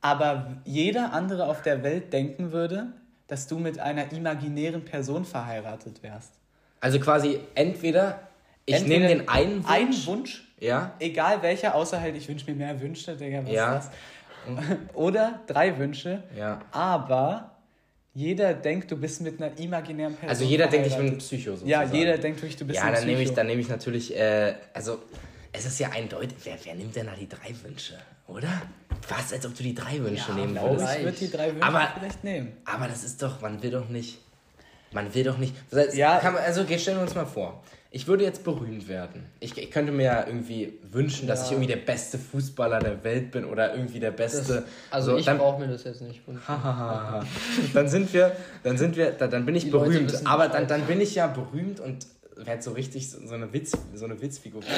aber 0.00 0.56
jeder 0.64 1.12
andere 1.12 1.46
auf 1.46 1.62
der 1.62 1.82
Welt 1.82 2.12
denken 2.12 2.52
würde, 2.52 2.88
dass 3.26 3.46
du 3.46 3.58
mit 3.58 3.78
einer 3.78 4.10
imaginären 4.12 4.84
Person 4.84 5.24
verheiratet 5.24 6.02
wärst. 6.02 6.32
Also 6.80 7.00
quasi 7.00 7.40
entweder 7.54 8.20
ich 8.64 8.76
Entweder 8.76 9.08
nehme 9.08 9.20
den 9.20 9.28
einen 9.28 9.56
Wunsch, 9.64 9.68
Einen 9.70 10.06
Wunsch, 10.06 10.48
ja, 10.60 10.92
egal 11.00 11.42
welcher, 11.42 11.74
außer 11.74 12.00
halt, 12.00 12.16
ich 12.16 12.28
wünsche 12.28 12.46
mir 12.50 12.54
mehr 12.56 12.80
Wünsche, 12.80 13.16
Digga, 13.16 13.42
was 13.44 13.50
Ja. 13.50 13.76
ist 13.76 13.88
das? 14.46 14.56
Oder 14.94 15.40
drei 15.46 15.76
Wünsche, 15.78 16.22
ja. 16.36 16.60
aber 16.70 17.50
jeder 18.14 18.54
denkt, 18.54 18.90
du 18.90 18.96
bist 18.96 19.20
mit 19.22 19.40
einer 19.42 19.58
imaginären 19.58 20.14
Person 20.14 20.28
Also 20.30 20.44
jeder 20.44 20.66
denkt, 20.68 20.86
ich 20.86 20.96
bin 20.96 21.06
ein. 21.08 21.18
Psycho 21.18 21.50
sozusagen. 21.52 21.68
Ja, 21.70 21.82
jeder 21.82 22.18
denkt 22.18 22.40
wirklich, 22.42 22.56
du 22.56 22.66
bist 22.66 22.78
Ja, 22.78 22.86
ein 22.86 22.94
dann 22.94 23.04
nehme 23.06 23.18
ich, 23.18 23.24
Psycho. 23.26 23.36
dann 23.36 23.46
nehme 23.46 23.60
ich 23.60 23.68
natürlich, 23.68 24.16
äh, 24.16 24.54
also 24.74 24.98
es 25.52 25.64
ist 25.66 25.78
ja 25.80 25.90
eindeutig, 25.90 26.36
wer, 26.44 26.56
wer 26.64 26.74
nimmt 26.74 26.94
denn 26.96 27.06
da 27.06 27.12
die 27.18 27.28
drei 27.28 27.54
Wünsche, 27.64 27.94
oder? 28.26 28.48
Fast 29.00 29.32
als 29.32 29.46
ob 29.46 29.56
du 29.56 29.62
die 29.62 29.74
drei 29.74 29.98
Wünsche 30.00 30.32
nehmen 30.32 30.52
glaube, 30.52 30.76
würdest. 30.78 30.96
ich 30.98 31.04
würde 31.04 31.18
die 31.18 31.30
drei 31.30 31.48
Wünsche 31.52 31.62
Aber- 31.66 31.88
vielleicht 31.98 32.24
nehmen. 32.24 32.52
Aber 32.64 32.88
das 32.88 33.04
ist 33.04 33.22
doch, 33.22 33.40
man 33.40 33.62
will 33.62 33.70
doch 33.70 33.88
nicht, 33.88 34.18
man 34.92 35.12
will 35.14 35.24
doch 35.24 35.38
nicht, 35.38 35.54
das 35.70 35.96
Ja. 35.96 36.20
man, 36.24 36.36
also 36.36 36.62
okay, 36.62 36.78
stellen 36.78 36.98
wir 36.98 37.02
uns 37.02 37.14
mal 37.14 37.26
vor, 37.26 37.62
ich 37.90 38.06
würde 38.06 38.22
jetzt 38.24 38.44
berühmt 38.44 38.86
werden. 38.86 39.24
Ich, 39.40 39.56
ich 39.56 39.70
könnte 39.70 39.92
mir 39.92 40.02
ja 40.04 40.26
irgendwie 40.26 40.74
wünschen, 40.92 41.26
dass 41.26 41.40
Ja. 41.40 41.44
ich 41.46 41.52
irgendwie 41.52 41.68
der 41.68 41.76
beste 41.80 42.18
Fußballer 42.18 42.80
der 42.80 43.02
Welt 43.02 43.30
bin 43.30 43.46
oder 43.46 43.74
irgendwie 43.74 43.98
der 43.98 44.10
beste. 44.10 44.56
Das, 44.56 44.64
also 44.90 45.12
so, 45.12 45.16
ich 45.16 45.24
dann, 45.24 45.38
brauche 45.38 45.58
mir 45.60 45.68
das 45.68 45.84
jetzt 45.84 46.02
nicht 46.02 46.20
dann 47.72 47.88
sind 47.88 48.12
wir, 48.12 48.36
dann 48.62 48.76
sind 48.76 48.96
wir, 48.96 49.12
dann, 49.12 49.30
dann 49.30 49.46
bin 49.46 49.54
ich 49.56 49.64
Die 49.64 49.70
berühmt. 49.70 50.26
Aber 50.26 50.48
dann, 50.48 50.66
dann 50.66 50.82
bin 50.82 51.00
ich 51.00 51.14
ja 51.14 51.28
berühmt 51.28 51.80
und 51.80 52.06
werde 52.46 52.62
so 52.62 52.72
richtig 52.72 53.10
so, 53.10 53.18
so 53.26 53.34
eine 53.34 53.52
Witz, 53.52 53.72
so 53.94 54.04
eine 54.04 54.20
Witzfigur. 54.20 54.62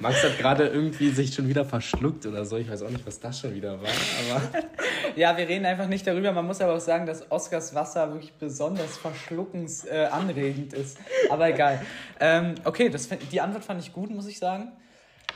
Max 0.00 0.22
hat 0.22 0.38
gerade 0.38 0.66
irgendwie 0.66 1.10
sich 1.10 1.34
schon 1.34 1.48
wieder 1.48 1.64
verschluckt 1.64 2.26
oder 2.26 2.44
so. 2.44 2.56
Ich 2.56 2.70
weiß 2.70 2.82
auch 2.82 2.90
nicht, 2.90 3.06
was 3.06 3.20
das 3.20 3.40
schon 3.40 3.54
wieder 3.54 3.80
war. 3.80 3.88
Aber 4.30 4.42
Ja, 5.16 5.36
wir 5.36 5.48
reden 5.48 5.64
einfach 5.66 5.86
nicht 5.86 6.06
darüber. 6.06 6.32
Man 6.32 6.46
muss 6.46 6.60
aber 6.60 6.74
auch 6.74 6.80
sagen, 6.80 7.06
dass 7.06 7.30
Oscars 7.30 7.74
Wasser 7.74 8.12
wirklich 8.12 8.32
besonders 8.34 8.96
verschluckensanregend 8.96 9.92
äh, 9.92 10.12
anregend 10.12 10.72
ist. 10.72 10.98
Aber 11.30 11.48
egal. 11.48 11.80
Ähm, 12.18 12.54
okay, 12.64 12.88
das, 12.88 13.08
die 13.08 13.40
Antwort 13.40 13.64
fand 13.64 13.80
ich 13.80 13.92
gut, 13.92 14.10
muss 14.10 14.26
ich 14.26 14.38
sagen. 14.38 14.72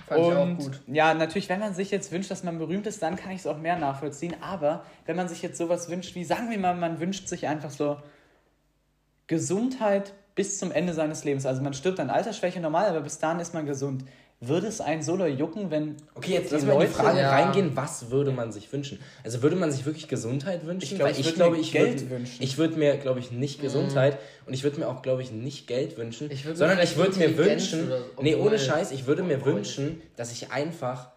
Fand 0.06 0.20
ich 0.20 0.26
auch 0.26 0.42
Und 0.42 0.56
gut. 0.58 0.80
ja, 0.88 1.14
natürlich, 1.14 1.48
wenn 1.48 1.60
man 1.60 1.74
sich 1.74 1.90
jetzt 1.90 2.10
wünscht, 2.10 2.30
dass 2.30 2.42
man 2.42 2.58
berühmt 2.58 2.86
ist, 2.86 3.02
dann 3.02 3.16
kann 3.16 3.30
ich 3.32 3.40
es 3.40 3.46
auch 3.46 3.58
mehr 3.58 3.76
nachvollziehen. 3.78 4.34
Aber 4.40 4.84
wenn 5.06 5.16
man 5.16 5.28
sich 5.28 5.42
jetzt 5.42 5.58
sowas 5.58 5.88
wünscht, 5.88 6.14
wie 6.14 6.24
sagen 6.24 6.50
wir 6.50 6.58
mal, 6.58 6.74
man 6.74 6.98
wünscht 6.98 7.28
sich 7.28 7.46
einfach 7.46 7.70
so 7.70 7.98
Gesundheit 9.28 10.14
bis 10.34 10.58
zum 10.58 10.72
Ende 10.72 10.92
seines 10.94 11.24
Lebens. 11.24 11.46
Also 11.46 11.62
man 11.62 11.74
stirbt 11.74 12.00
an 12.00 12.10
Altersschwäche 12.10 12.60
normal, 12.60 12.86
aber 12.88 13.00
bis 13.02 13.18
dahin 13.18 13.40
ist 13.40 13.54
man 13.54 13.66
gesund. 13.66 14.04
Würde 14.40 14.68
es 14.68 14.80
einen 14.80 15.02
so 15.02 15.16
doll 15.16 15.30
jucken, 15.30 15.72
wenn 15.72 15.96
okay, 16.14 16.34
jetzt 16.34 16.50
die 16.52 16.54
lass 16.54 16.64
mal 16.64 16.74
in 16.74 16.80
die 16.82 16.86
Frage 16.86 17.18
Ja. 17.18 17.30
reingehen, 17.30 17.72
was 17.74 18.12
würde 18.12 18.30
man 18.30 18.52
sich 18.52 18.72
wünschen? 18.72 19.00
Also 19.24 19.42
würde 19.42 19.56
man 19.56 19.72
sich 19.72 19.84
wirklich 19.84 20.06
Gesundheit 20.06 20.64
wünschen? 20.64 20.84
Ich 20.84 20.94
glaub, 20.94 21.08
Weil 21.08 21.18
ich 21.18 21.26
würd 21.36 21.50
mir 21.56 21.62
Geld 21.62 22.00
würd- 22.02 22.10
wünschen. 22.10 22.42
Ich 22.44 22.56
würde 22.56 22.78
mir, 22.78 22.96
glaube 22.98 23.18
ich, 23.18 23.32
nicht 23.32 23.60
Gesundheit 23.60 24.16
und 24.46 24.54
ich 24.54 24.62
würde 24.62 24.78
mir 24.78 24.86
auch, 24.88 25.02
glaube 25.02 25.22
ich, 25.22 25.32
nicht 25.32 25.66
Geld 25.66 25.96
wünschen, 25.98 26.30
Ich 26.30 26.44
sondern 26.44 26.78
ich 26.78 26.96
würde 26.96 27.18
mir 27.18 27.36
wünschen, 27.36 27.88
oder- 27.88 28.00
nee, 28.22 28.36
ohne 28.36 28.60
Scheiß, 28.60 28.92
ich 28.92 29.06
würde 29.06 29.24
mir 29.24 29.44
wünschen, 29.44 30.00
dass 30.14 30.30
ich 30.30 30.52
einfach 30.52 31.10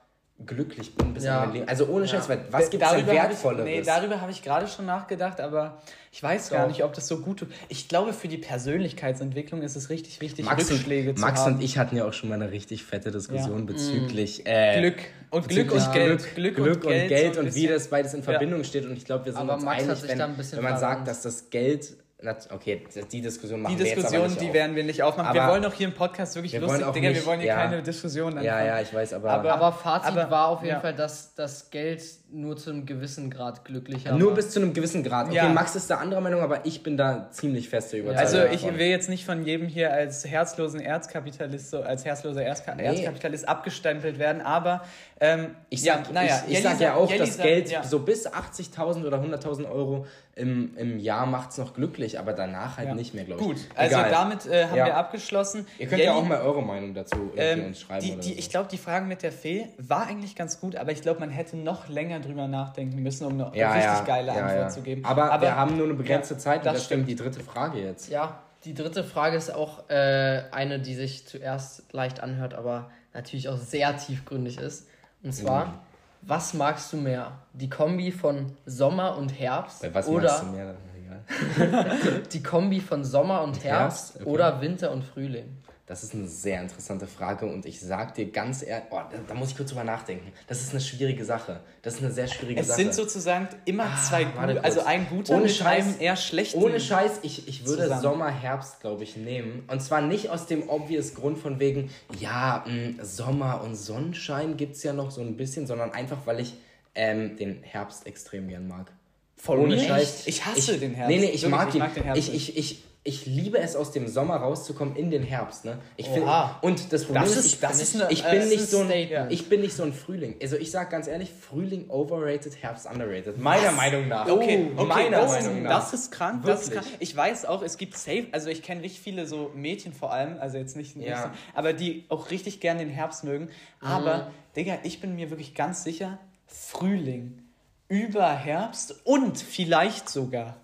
glücklich 0.46 0.96
bin 0.96 1.14
bis 1.14 1.24
Ja. 1.24 1.46
Leben. 1.46 1.68
Also 1.68 1.86
ohne 1.88 2.06
Ja. 2.06 2.12
Scheiß, 2.12 2.30
weil 2.30 2.46
was 2.52 2.70
gibt 2.70 2.84
es 2.84 2.90
denn 2.92 3.08
Wertvolleres? 3.08 3.68
Ich, 3.70 3.76
nee, 3.80 3.82
darüber 3.84 4.22
habe 4.22 4.32
ich 4.32 4.42
gerade 4.42 4.68
schon 4.68 4.86
nachgedacht, 4.86 5.40
aber 5.40 5.82
ich 6.12 6.22
weiß 6.22 6.50
gar 6.50 6.62
Doch. 6.64 6.68
nicht, 6.70 6.84
ob 6.84 6.94
das 6.94 7.08
so 7.08 7.20
gut 7.20 7.40
tut. 7.40 7.50
Ich 7.70 7.88
glaube, 7.88 8.14
für 8.14 8.28
die 8.28 8.38
Persönlichkeitsentwicklung 8.38 9.62
ist 9.62 9.76
es 9.76 9.90
richtig 9.90 10.20
wichtig, 10.22 10.46
Max, 10.46 10.70
Rückschläge 10.70 11.12
und, 11.12 11.18
zu 11.18 11.22
Max 11.22 11.42
haben. 11.42 11.56
und 11.56 11.64
ich 11.64 11.78
hatten 11.78 11.96
ja 11.96 12.06
auch 12.06 12.14
schon 12.14 12.30
mal 12.30 12.36
eine 12.36 12.52
richtig 12.52 12.84
fette 12.84 13.12
Diskussion 13.12 13.60
Ja. 13.60 13.66
bezüglich 13.66 14.46
äh, 14.46 14.80
Glück 14.80 14.98
und 15.30 15.48
Glück 15.50 15.72
und 15.72 15.92
Geld. 15.94 16.36
Glück, 16.36 16.56
Glück, 16.56 16.84
und 16.86 16.92
Geld, 16.92 17.36
so 17.36 17.42
und 17.42 17.56
wie 17.56 17.68
das 17.68 17.88
beides 17.88 18.14
in 18.14 18.24
Verbindung 18.24 18.64
steht. 18.64 18.86
Und 18.86 18.98
ich 18.98 19.06
glaube, 19.06 19.26
wir 19.26 19.32
sind 19.34 19.42
Aber 19.42 19.56
uns 19.56 19.64
Max 19.64 19.84
einig, 19.84 20.04
wenn, 20.08 20.20
wenn 20.20 20.64
man 20.64 20.78
sagt, 20.80 21.08
dass 21.08 21.22
das 21.22 21.50
Geld. 21.50 21.96
Na, 22.22 22.36
Okay, 22.52 22.84
die 23.12 23.22
Diskussion 23.22 23.62
machen 23.62 23.74
Die 23.76 23.80
wir 23.80 23.86
jetzt 23.88 23.98
aber 23.98 24.02
Diskussion, 24.04 24.30
nicht 24.30 24.42
die 24.42 24.48
auf. 24.50 24.54
werden 24.54 24.76
wir 24.76 24.84
nicht 24.84 25.04
aufmachen. 25.04 25.34
wir 25.34 25.42
Aber 25.44 25.54
wollen 25.54 25.64
doch 25.64 25.74
hier 25.74 25.88
im 25.88 25.94
Podcast 25.94 26.36
wirklich 26.36 26.54
wir 26.54 26.60
lustig, 26.62 26.86
Digga, 26.92 27.10
wir 27.14 27.26
wollen 27.26 27.40
hier 27.40 27.50
ja. 27.50 27.56
keine 27.56 27.82
Diskussion 27.82 28.28
anfangen. 28.30 28.46
Ja, 28.46 28.64
ja, 28.66 28.82
ich 28.82 28.94
weiß, 28.94 29.14
aber, 29.14 29.32
Aber- 29.32 29.54
Aber 29.54 29.72
Fazit 29.72 30.12
aber- 30.18 30.30
war 30.32 30.48
auf 30.50 30.62
jeden 30.62 30.74
ja. 30.76 30.80
Fall, 30.80 30.94
dass 30.96 31.34
das 31.36 31.70
Geld 31.72 32.02
nur 32.34 32.56
zu 32.58 32.70
einem 32.72 32.86
gewissen 32.86 33.30
Grad 33.30 33.66
glücklicher 33.66 34.16
nur 34.16 34.34
bis 34.34 34.52
zu 34.52 34.60
einem 34.62 34.74
gewissen 34.74 35.04
Grad. 35.04 35.28
Okay, 35.28 35.36
Ja. 35.36 35.50
Max 35.50 35.76
ist 35.76 35.90
da 35.90 35.98
anderer 35.98 36.22
Meinung, 36.22 36.42
aber 36.42 36.66
ich 36.66 36.82
bin 36.84 36.96
da 36.98 37.30
ziemlich 37.32 37.70
feste 37.70 37.98
Überzeugung. 37.98 38.20
Also 38.22 38.44
ich 38.46 38.62
davon. 38.62 38.78
will 38.80 38.88
jetzt 38.88 39.10
nicht 39.10 39.26
von 39.26 39.44
jedem 39.46 39.68
hier 39.68 39.92
als 39.94 40.26
herzlosen 40.26 40.80
Erzkapitalist, 40.80 41.70
so 41.72 41.82
als 41.82 42.06
herzloser 42.06 42.44
Erzka 42.44 42.72
Erzkapitalist 42.74 43.48
abgestempelt 43.48 44.18
werden, 44.18 44.42
werden, 44.44 44.80
ähm, 45.20 45.56
Ich 45.70 45.84
ja, 45.84 45.96
sag, 45.98 46.14
naja, 46.14 46.42
ich, 46.48 46.54
ich 46.58 46.64
sag 46.64 46.80
ja 46.80 46.96
auch, 46.96 47.10
Jelly 47.10 47.20
das 47.26 47.38
Geld 47.38 47.70
ja. 47.70 47.84
so 47.84 48.00
bis 48.00 48.28
80.000 48.28 49.06
oder 49.06 49.18
100.000 49.22 49.70
Euro 49.70 50.08
im, 50.34 50.76
im 50.78 50.98
Jahr 50.98 51.26
macht 51.26 51.52
es 51.52 51.58
noch 51.58 51.74
glücklich, 51.74 52.18
aber 52.18 52.32
danach 52.34 52.78
halt 52.78 52.88
Ja. 52.88 52.96
nicht 52.96 53.14
mehr, 53.14 53.26
glaube 53.26 53.42
ich. 53.42 53.48
Gut, 53.48 53.58
also 53.76 53.98
Egal. 53.98 54.10
damit 54.10 54.46
äh, 54.48 54.66
haben 54.66 54.78
Ja. 54.78 54.86
wir 54.86 54.96
abgeschlossen. 54.98 55.68
Ihr 55.78 55.88
könnt 55.88 56.02
ja 56.02 56.08
Jelly- 56.14 56.18
auch 56.24 56.28
mal 56.28 56.42
eure 56.42 56.64
Meinung 56.64 56.94
dazu 56.94 57.18
irgendwie 57.36 57.40
Ähm, 57.42 57.66
uns 57.66 57.82
schreiben. 57.82 58.06
die, 58.06 58.12
oder 58.14 58.22
die, 58.22 58.30
so. 58.30 58.36
ich 58.40 58.50
glaube, 58.50 58.70
die 58.72 58.78
Frage 58.78 59.06
mit 59.06 59.22
der 59.22 59.32
Fee 59.34 59.68
war 59.78 60.08
eigentlich 60.08 60.36
ganz 60.36 60.60
gut, 60.62 60.76
aber 60.78 60.92
ich 60.94 61.02
glaube, 61.02 61.20
man 61.20 61.30
hätte 61.30 61.58
noch 61.58 61.90
länger 61.90 62.21
drüber 62.22 62.48
nachdenken 62.48 63.02
müssen, 63.02 63.26
um 63.26 63.34
eine 63.34 63.52
ja, 63.56 63.74
richtig 63.74 63.84
ja, 63.84 64.04
geile 64.04 64.28
ja, 64.28 64.34
Antwort 64.34 64.60
ja. 64.62 64.70
zu 64.70 64.82
geben. 64.82 65.06
Aber, 65.06 65.42
wir 65.42 65.56
haben 65.56 65.76
nur 65.78 65.86
eine 65.86 65.96
begrenzte 65.96 66.36
ja, 66.36 66.40
Zeit 66.40 66.60
und 66.60 66.66
das 66.68 66.84
deswegen 66.84 67.04
stimmt. 67.04 67.20
die 67.20 67.24
dritte 67.24 67.40
Frage 67.42 67.80
jetzt. 67.80 68.10
Ja, 68.10 68.40
die 68.64 68.74
dritte 68.74 69.04
Frage 69.04 69.38
ist 69.38 69.54
auch 69.54 69.90
äh, 69.90 70.44
eine, 70.52 70.80
die 70.80 70.94
sich 70.94 71.26
zuerst 71.28 71.92
leicht 71.94 72.22
anhört, 72.22 72.54
aber 72.54 72.92
natürlich 73.14 73.50
auch 73.50 73.58
sehr 73.58 73.98
tiefgründig 73.98 74.60
ist. 74.60 74.88
Und 75.24 75.34
zwar, 75.34 75.66
Mhm. 75.66 75.74
was 76.22 76.54
magst 76.54 76.94
du 76.94 76.98
mehr? 76.98 77.32
Die 77.54 77.70
Kombi 77.70 78.12
von 78.12 78.56
Sommer 78.66 79.18
und 79.18 79.30
Herbst 79.30 79.82
Bei 79.82 79.94
was 79.94 80.08
oder 80.08 80.30
magst 80.30 80.44
du 80.44 80.46
mehr? 80.48 80.76
Egal. 80.96 82.22
die 82.34 82.44
Kombi 82.44 82.80
von 82.80 83.04
Sommer 83.04 83.42
und 83.42 83.64
Herbst, 83.64 84.14
Herbst? 84.14 84.16
Okay. 84.22 84.30
oder 84.30 84.62
Winter 84.62 84.92
und 84.92 85.04
Frühling? 85.04 85.58
Das 85.92 86.04
ist 86.04 86.14
eine 86.14 86.26
sehr 86.26 86.62
interessante 86.62 87.06
Frage 87.06 87.46
und 87.48 87.66
ich 87.66 87.82
sag 87.82 88.16
dir 88.16 88.32
ganz 88.32 88.64
ehrlich, 88.64 88.86
oh, 88.92 88.96
da, 89.12 89.18
da 89.28 89.34
muss 89.34 89.50
ich 89.50 89.58
kurz 89.58 89.72
drüber 89.72 89.84
nachdenken. 89.84 90.32
Das 90.48 90.62
ist 90.62 90.72
eine 90.72 90.80
schwierige 90.80 91.26
Sache. 91.26 91.60
Das 91.82 91.96
ist 91.96 92.02
eine 92.02 92.14
sehr 92.14 92.28
schwierige 92.28 92.62
Es 92.62 92.68
Sache. 92.68 92.78
sind 92.78 92.94
sozusagen 92.94 93.50
immer 93.66 93.88
zwei 94.02 94.26
Ah, 94.26 94.32
warte 94.38 94.54
gute, 94.54 94.64
also 94.64 94.86
ein 94.86 95.06
guter 95.10 95.36
Ohne 95.36 95.48
Scheiß- 95.50 95.66
einem 95.66 95.96
eher 96.00 96.16
schlechten. 96.16 96.64
Ohne 96.64 96.80
Scheiß, 96.80 97.20
ich, 97.24 97.46
ich 97.50 97.66
würde 97.66 97.84
Zusammen. 97.84 98.02
Sommer, 98.02 98.30
Herbst, 98.32 98.80
glaube 98.80 99.04
ich, 99.04 99.18
nehmen. 99.18 99.64
Und 99.68 99.82
zwar 99.82 100.00
nicht 100.00 100.30
aus 100.30 100.48
dem 100.48 100.70
obvious 100.70 101.14
Grund 101.14 101.38
von 101.38 101.60
wegen, 101.60 101.90
ja, 102.22 102.64
mh, 102.66 103.04
Sommer 103.04 103.62
und 103.62 103.76
Sonnenschein 103.76 104.56
gibt 104.56 104.78
es 104.78 104.84
ja 104.84 104.94
noch 104.94 105.12
so 105.12 105.20
ein 105.20 105.36
bisschen, 105.36 105.68
sondern 105.68 105.92
einfach, 105.92 106.20
weil 106.24 106.40
ich 106.40 106.54
ähm, 106.96 107.36
den 107.36 107.64
Herbst 107.64 108.08
extrem 108.08 108.48
gern 108.48 108.66
mag. 108.66 108.94
Von 109.36 109.60
Ohne? 109.60 109.78
Scheiß. 109.78 110.26
Ich 110.28 110.46
hasse 110.46 110.78
den 110.78 110.94
Herbst. 110.94 111.10
Nee, 111.10 111.20
nee, 111.20 111.26
ich 111.32 111.42
Wirklich, 111.42 111.52
mag 111.52 111.68
ich 111.74 111.80
mag 111.80 111.94
den 111.96 112.04
Herbst 112.04 112.30
ich, 112.30 112.34
ich, 112.34 112.58
ich, 112.58 112.84
ich 113.04 113.26
liebe 113.26 113.58
es, 113.58 113.76
aus 113.76 113.92
dem 113.92 114.08
Sommer 114.08 114.36
rauszukommen 114.36 114.96
in 114.96 115.10
den 115.10 115.24
Herbst. 115.24 115.66
Ne? 115.66 115.80
Ich 115.98 116.08
find, 116.08 116.24
Oha. 116.26 116.60
und 116.62 116.94
das 116.94 117.06
Problem 117.06 117.24
Das 117.24 117.32
ist, 117.32 117.38
ist- 117.46 117.54
ich, 117.54 117.60
das 117.60 117.82
ist 117.82 117.96
eine- 117.96 118.12
ich 118.12 118.24
bin 118.24 118.48
nicht 118.48 118.70
so 118.70 118.78
ein 118.82 118.92
ein, 118.92 119.06
Statement. 119.08 119.32
ich 119.32 119.50
bin 119.50 119.62
nicht 119.62 119.74
so 119.76 119.82
ein 119.84 119.92
Frühling. 119.94 120.36
Also 120.40 120.56
ich 120.56 120.70
sag 120.70 120.92
ganz 120.92 121.08
ehrlich, 121.08 121.32
Frühling 121.32 121.90
overrated, 121.90 122.62
Herbst 122.62 122.86
underrated. 122.86 123.40
Meiner 123.40 123.72
Meinung 123.72 124.08
nach. 124.08 124.28
Okay, 124.30 124.70
okay 124.76 124.86
meiner 124.88 125.18
das, 125.22 125.32
Meinung 125.32 125.64
nach. 125.64 125.80
das 125.82 125.94
ist 125.94 126.12
krank. 126.12 126.46
Das 126.46 126.62
ist 126.62 126.74
krank. 126.74 126.86
Ich 127.00 127.16
weiß 127.18 127.46
auch, 127.46 127.64
es 127.64 127.78
gibt 127.78 127.98
safe, 127.98 128.28
also 128.34 128.50
ich 128.50 128.62
kenne 128.62 128.84
richtig 128.84 129.02
viele 129.02 129.26
so 129.26 129.50
Mädchen 129.56 129.94
vor 129.94 130.12
allem, 130.14 130.38
also 130.40 130.58
jetzt 130.60 130.76
nicht, 130.78 130.96
Ja. 130.98 131.24
so, 131.24 131.30
aber 131.58 131.74
die 131.74 132.06
auch 132.10 132.30
richtig 132.30 132.60
gerne 132.60 132.82
den 132.82 132.90
Herbst 132.90 133.24
mögen. 133.24 133.50
Aber, 133.80 134.30
Digga, 134.56 134.78
ich 134.84 135.02
bin 135.02 135.16
mir 135.16 135.32
wirklich 135.32 135.56
ganz 135.56 135.84
sicher, 135.84 136.20
Frühling 136.46 137.40
über 137.88 138.30
Herbst 138.32 138.96
und 139.06 139.40
vielleicht 139.40 140.08
sogar 140.08 140.58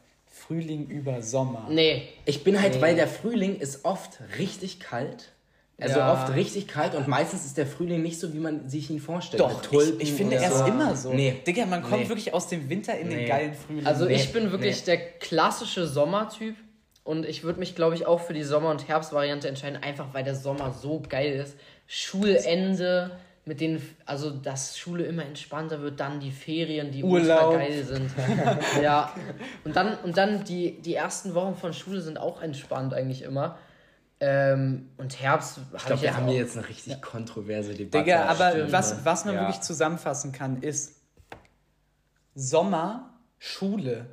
Frühling 0.47 0.87
über 0.87 1.21
Sommer. 1.21 1.67
Nee, 1.69 2.07
Ich 2.25 2.43
bin 2.43 2.61
halt, 2.61 2.75
Nee. 2.75 2.81
weil 2.81 2.95
der 2.95 3.07
Frühling 3.07 3.59
ist 3.59 3.83
oft 3.85 4.19
richtig 4.39 4.79
kalt. 4.79 5.29
Also 5.79 5.99
Ja. 5.99 6.11
oft 6.13 6.33
richtig 6.35 6.67
kalt 6.67 6.95
und 6.95 7.07
meistens 7.07 7.45
ist 7.45 7.55
der 7.57 7.67
Frühling 7.67 8.01
nicht 8.01 8.19
so, 8.19 8.33
wie 8.33 8.39
man 8.39 8.67
sich 8.67 8.89
ihn 8.89 8.99
vorstellt. 8.99 9.41
Doch, 9.41 9.61
ich, 9.71 9.99
ich 10.01 10.13
finde, 10.13 10.37
er 10.37 10.49
ist 10.49 10.57
so. 10.59 10.65
immer 10.65 10.95
so. 10.95 11.13
Nee. 11.13 11.35
Digga, 11.45 11.67
man 11.67 11.83
kommt 11.83 12.01
Nee. 12.03 12.09
wirklich 12.09 12.33
aus 12.33 12.47
dem 12.47 12.67
Winter 12.69 12.97
in 12.97 13.09
den 13.09 13.19
Nee. 13.19 13.27
geilen 13.27 13.53
Frühling. 13.53 13.85
also 13.85 14.05
Nee, 14.05 14.15
ich 14.15 14.33
bin 14.33 14.51
wirklich 14.51 14.77
nee. 14.79 14.85
der 14.85 14.97
klassische 15.19 15.85
Sommertyp 15.85 16.55
Und 17.03 17.25
ich 17.25 17.43
würde 17.45 17.57
mich, 17.59 17.73
glaube 17.73 17.95
ich, 17.95 18.05
auch 18.05 18.19
für 18.19 18.33
die 18.33 18.43
Sommer- 18.43 18.69
und 18.69 18.85
Herbstvariante 18.89 19.47
entscheiden, 19.47 19.81
einfach 19.81 20.13
weil 20.13 20.25
der 20.25 20.35
Sommer 20.35 20.73
so 20.73 21.01
geil 21.07 21.31
ist. 21.39 21.55
Schulende 21.85 23.11
mit 23.47 23.61
den, 23.61 23.81
also 24.05 24.29
dass 24.29 24.77
Schule 24.77 25.05
immer 25.05 25.25
entspannter 25.25 25.81
wird, 25.81 25.99
dann 25.99 26.19
die 26.19 26.31
Ferien, 26.31 26.91
die 26.91 27.03
Urlaub. 27.03 27.47
ultra 27.47 27.57
geil 27.57 27.83
sind. 27.83 28.11
ja. 28.83 29.13
Und 29.63 29.75
dann, 29.75 29.97
und 29.99 30.17
dann 30.17 30.43
die, 30.43 30.81
die 30.81 30.93
ersten 30.95 31.33
Wochen 31.33 31.55
von 31.55 31.73
Schule 31.73 32.01
sind 32.01 32.19
auch 32.19 32.41
entspannt 32.41 32.93
eigentlich 32.93 33.21
immer. 33.21 33.57
Ähm, 34.19 34.89
und 34.97 35.21
Herbst 35.21 35.59
Ich 35.75 35.85
glaube, 35.85 36.01
wir 36.01 36.15
haben 36.15 36.27
hier 36.27 36.37
jetzt 36.37 36.57
eine 36.57 36.67
richtig 36.67 37.01
kontroverse 37.01 37.73
Debatte. 37.73 38.03
Digga, 38.03 38.25
aber 38.25 38.51
stimmt, 38.51 38.71
was, 38.71 39.05
was 39.05 39.25
man 39.25 39.35
Ja. 39.35 39.41
wirklich 39.41 39.61
zusammenfassen 39.61 40.31
kann, 40.31 40.61
ist 40.61 40.95
Sommer, 42.35 43.13
Schule. 43.39 44.07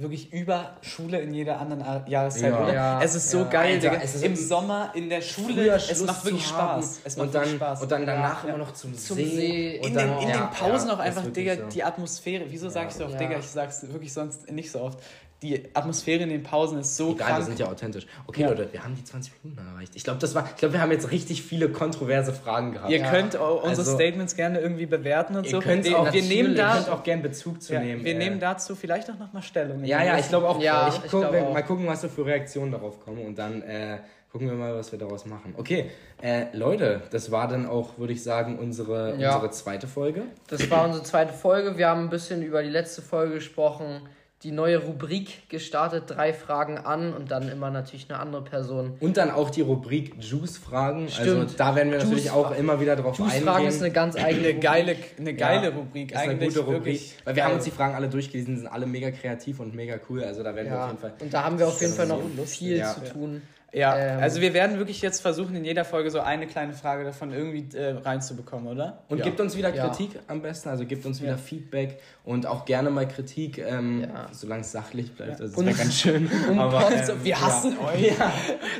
Wirklich 0.00 0.32
über 0.32 0.70
Schule 0.80 1.20
in 1.20 1.34
jeder 1.34 1.60
anderen 1.60 1.84
Jahreszeit, 2.08 2.52
Ja. 2.52 2.62
oder? 2.62 2.72
Ja. 2.72 3.02
Es 3.02 3.14
ist 3.14 3.30
so 3.30 3.40
Ja. 3.40 3.44
geil, 3.44 3.74
Alter, 3.74 3.90
Digga. 3.90 4.02
es 4.02 4.14
ist 4.14 4.24
Im 4.24 4.34
Sommer, 4.34 4.92
in 4.94 5.10
der 5.10 5.20
Schule, 5.20 5.74
es 5.74 6.02
macht 6.04 6.24
wirklich 6.24 6.46
Spaß. 6.46 7.00
Es 7.04 7.16
macht 7.18 7.26
und 7.26 7.34
dann, 7.34 7.42
wirklich 7.42 7.56
Spaß. 7.56 7.82
Und 7.82 7.92
dann 7.92 8.06
danach 8.06 8.42
Ja. 8.44 8.48
immer 8.48 8.58
noch 8.58 8.72
zum, 8.72 8.96
Zum 8.96 9.16
See. 9.16 9.24
See. 9.26 9.76
in 9.76 9.84
Und 9.84 9.94
den, 9.94 9.94
dann, 10.08 10.18
in 10.22 10.28
ja, 10.30 10.36
den 10.38 10.50
Pausen 10.50 10.88
ja, 10.88 10.94
auch 10.94 10.98
einfach, 11.00 11.26
Digga, 11.26 11.56
so. 11.56 11.62
die 11.64 11.84
Atmosphäre. 11.84 12.44
Wieso 12.48 12.70
sag 12.70 12.88
ich 12.88 12.94
so 12.94 13.04
oft, 13.04 13.12
Ja. 13.12 13.18
Digga? 13.18 13.38
Ich 13.40 13.46
sag's 13.48 13.82
wirklich 13.92 14.12
sonst 14.12 14.50
nicht 14.50 14.70
so 14.72 14.80
oft. 14.80 14.98
Die 15.42 15.74
Atmosphäre 15.74 16.22
in 16.22 16.28
den 16.28 16.42
Pausen 16.42 16.78
ist 16.80 16.98
so 16.98 17.12
Egal, 17.14 17.16
wir 17.18 17.24
krank. 17.34 17.44
sind 17.46 17.58
ja 17.58 17.66
authentisch. 17.70 18.06
Okay, 18.26 18.44
Leute, 18.44 18.68
wir 18.72 18.84
haben 18.84 18.94
die 18.94 19.02
20 19.04 19.32
Minuten 19.42 19.66
erreicht. 19.66 19.92
Ich 19.96 20.04
glaube, 20.04 20.18
das 20.18 20.34
war, 20.34 20.44
ich 20.50 20.56
glaube, 20.56 20.74
wir 20.74 20.82
haben 20.82 20.90
jetzt 20.92 21.10
richtig 21.10 21.42
viele 21.42 21.70
kontroverse 21.70 22.34
Fragen 22.34 22.72
gehabt. 22.72 22.90
Ihr 22.90 22.98
Ja. 22.98 23.10
könnt 23.10 23.34
unsere 23.36 23.68
Also- 23.68 23.94
Statements 23.94 24.36
gerne 24.36 24.60
irgendwie 24.60 24.84
bewerten 24.84 25.36
und 25.36 25.44
Ihr 25.46 25.52
so. 25.52 25.60
könnt 25.60 25.84
wir, 25.84 25.98
auch, 25.98 26.12
wir 26.12 26.22
nehmen 26.22 26.50
ihr 26.50 26.56
da, 26.56 26.74
könnt 26.74 26.90
auch 26.90 27.02
gern 27.02 27.22
Bezug 27.22 27.62
zu 27.62 27.72
ja, 27.72 27.80
nehmen. 27.80 28.04
wir 28.04 28.14
äh, 28.14 28.18
nehmen 28.18 28.38
dazu 28.38 28.74
vielleicht 28.74 29.10
auch 29.10 29.18
noch 29.18 29.32
mal 29.32 29.40
Stellung. 29.40 29.82
Ja, 29.84 30.04
ja, 30.04 30.18
ich 30.18 30.28
glaube 30.28 30.46
auch. 30.46 30.60
Ja, 30.60 30.88
ich 30.88 30.96
ich 31.04 31.10
glaub 31.10 31.32
wir- 31.32 31.46
auch. 31.46 31.54
Mal 31.54 31.62
gucken, 31.62 31.86
was 31.86 32.02
so 32.02 32.08
für 32.08 32.26
Reaktionen 32.26 32.70
darauf 32.72 33.00
kommen 33.02 33.24
und 33.24 33.38
dann 33.38 33.62
äh, 33.62 33.96
gucken 34.30 34.46
wir 34.46 34.54
mal, 34.56 34.74
was 34.76 34.92
wir 34.92 34.98
daraus 34.98 35.24
machen. 35.24 35.54
Okay, 35.56 35.90
äh, 36.20 36.54
Leute, 36.54 37.00
das 37.12 37.30
war 37.30 37.48
dann 37.48 37.64
auch, 37.66 37.96
würde 37.96 38.12
ich 38.12 38.22
sagen, 38.22 38.58
unsere, 38.58 39.16
Ja. 39.18 39.36
unsere 39.36 39.50
zweite 39.52 39.86
Folge. 39.88 40.22
Das 40.48 40.70
war 40.70 40.84
unsere 40.84 41.02
zweite 41.02 41.32
Folge. 41.32 41.78
Wir 41.78 41.88
haben 41.88 42.02
ein 42.02 42.10
bisschen 42.10 42.42
über 42.42 42.62
die 42.62 42.68
letzte 42.68 43.00
Folge 43.00 43.34
gesprochen. 43.34 44.02
Die 44.42 44.52
neue 44.52 44.78
Rubrik 44.78 45.50
gestartet, 45.50 46.04
drei 46.06 46.32
Fragen 46.32 46.78
an 46.78 47.12
und 47.12 47.30
dann 47.30 47.50
immer 47.50 47.70
natürlich 47.70 48.06
eine 48.08 48.18
andere 48.18 48.42
Person. 48.42 48.96
Und 48.98 49.18
dann 49.18 49.30
auch 49.30 49.50
die 49.50 49.60
Rubrik 49.60 50.14
Juice-Fragen. 50.18 51.02
Also 51.04 51.22
Stimmt. 51.22 51.60
da 51.60 51.76
werden 51.76 51.90
wir 51.92 51.98
natürlich 51.98 52.24
Juice- 52.24 52.32
auch 52.32 52.56
immer 52.56 52.80
wieder 52.80 52.96
drauf 52.96 53.18
Juice-Fragen 53.18 53.48
eingehen. 53.48 53.68
ist 53.68 53.82
eine 53.82 53.92
ganz 53.92 54.16
eigene 54.16 54.48
eine 54.48 54.58
geile, 54.58 54.96
eine 55.18 55.34
geile 55.34 55.68
Ja, 55.70 55.76
Rubrik. 55.76 56.12
ist 56.12 56.16
eine 56.16 56.30
Eigentlich 56.32 56.54
gute 56.54 56.66
Rubrik. 56.66 57.00
Weil 57.24 57.36
wir 57.36 57.42
haben 57.44 57.50
geil. 57.50 57.56
uns 57.56 57.64
die 57.64 57.70
Fragen 57.70 57.94
alle 57.94 58.08
durchgelesen, 58.08 58.56
sind 58.56 58.66
alle 58.66 58.86
mega 58.86 59.10
kreativ 59.10 59.60
und 59.60 59.74
mega 59.74 59.96
cool. 60.08 60.24
Also 60.24 60.42
da 60.42 60.54
werden 60.54 60.68
wir 60.70 60.74
auf 60.78 60.80
ja. 60.80 60.86
jeden 60.86 60.98
Fall. 61.00 61.12
Und 61.20 61.34
da 61.34 61.44
haben 61.44 61.58
wir 61.58 61.68
auf 61.68 61.78
jeden 61.80 61.92
Fall 61.92 62.06
noch 62.06 62.22
so 62.34 62.44
viel 62.44 62.78
Ja. 62.78 62.94
zu 62.94 63.12
tun. 63.12 63.42
Ja, 63.72 63.96
Ähm, 63.96 64.20
also 64.20 64.40
wir 64.40 64.52
werden 64.52 64.78
wirklich 64.78 65.00
jetzt 65.00 65.20
versuchen, 65.20 65.54
in 65.54 65.64
jeder 65.64 65.84
Folge 65.84 66.10
so 66.10 66.20
eine 66.20 66.46
kleine 66.46 66.72
Frage 66.72 67.04
davon 67.04 67.32
irgendwie 67.32 67.76
äh, 67.76 67.92
reinzubekommen, 67.98 68.66
oder? 68.66 69.04
Und 69.08 69.18
ja. 69.18 69.24
gibt 69.24 69.40
uns 69.40 69.56
wieder 69.56 69.72
Ja. 69.74 69.86
Kritik 69.88 70.18
am 70.26 70.42
besten, 70.42 70.68
also 70.70 70.84
gibt 70.84 71.06
uns 71.06 71.20
wieder 71.20 71.32
Ja. 71.32 71.36
Feedback 71.36 72.00
und 72.24 72.46
auch 72.46 72.64
gerne 72.64 72.90
mal 72.90 73.06
Kritik, 73.06 73.58
ähm, 73.58 74.02
Ja. 74.02 74.26
solange 74.32 74.62
es 74.62 74.72
sachlich 74.72 75.14
bleibt. 75.14 75.38
Ja. 75.38 75.44
Also 75.46 75.56
das 75.56 75.64
wäre 75.66 75.76
ganz 75.76 75.94
schön. 75.98 76.30
Aber, 76.58 76.90
ähm, 76.90 77.24
Wir 77.24 77.40
hassen 77.40 77.76
ja. 77.80 77.88
euch. 77.88 78.12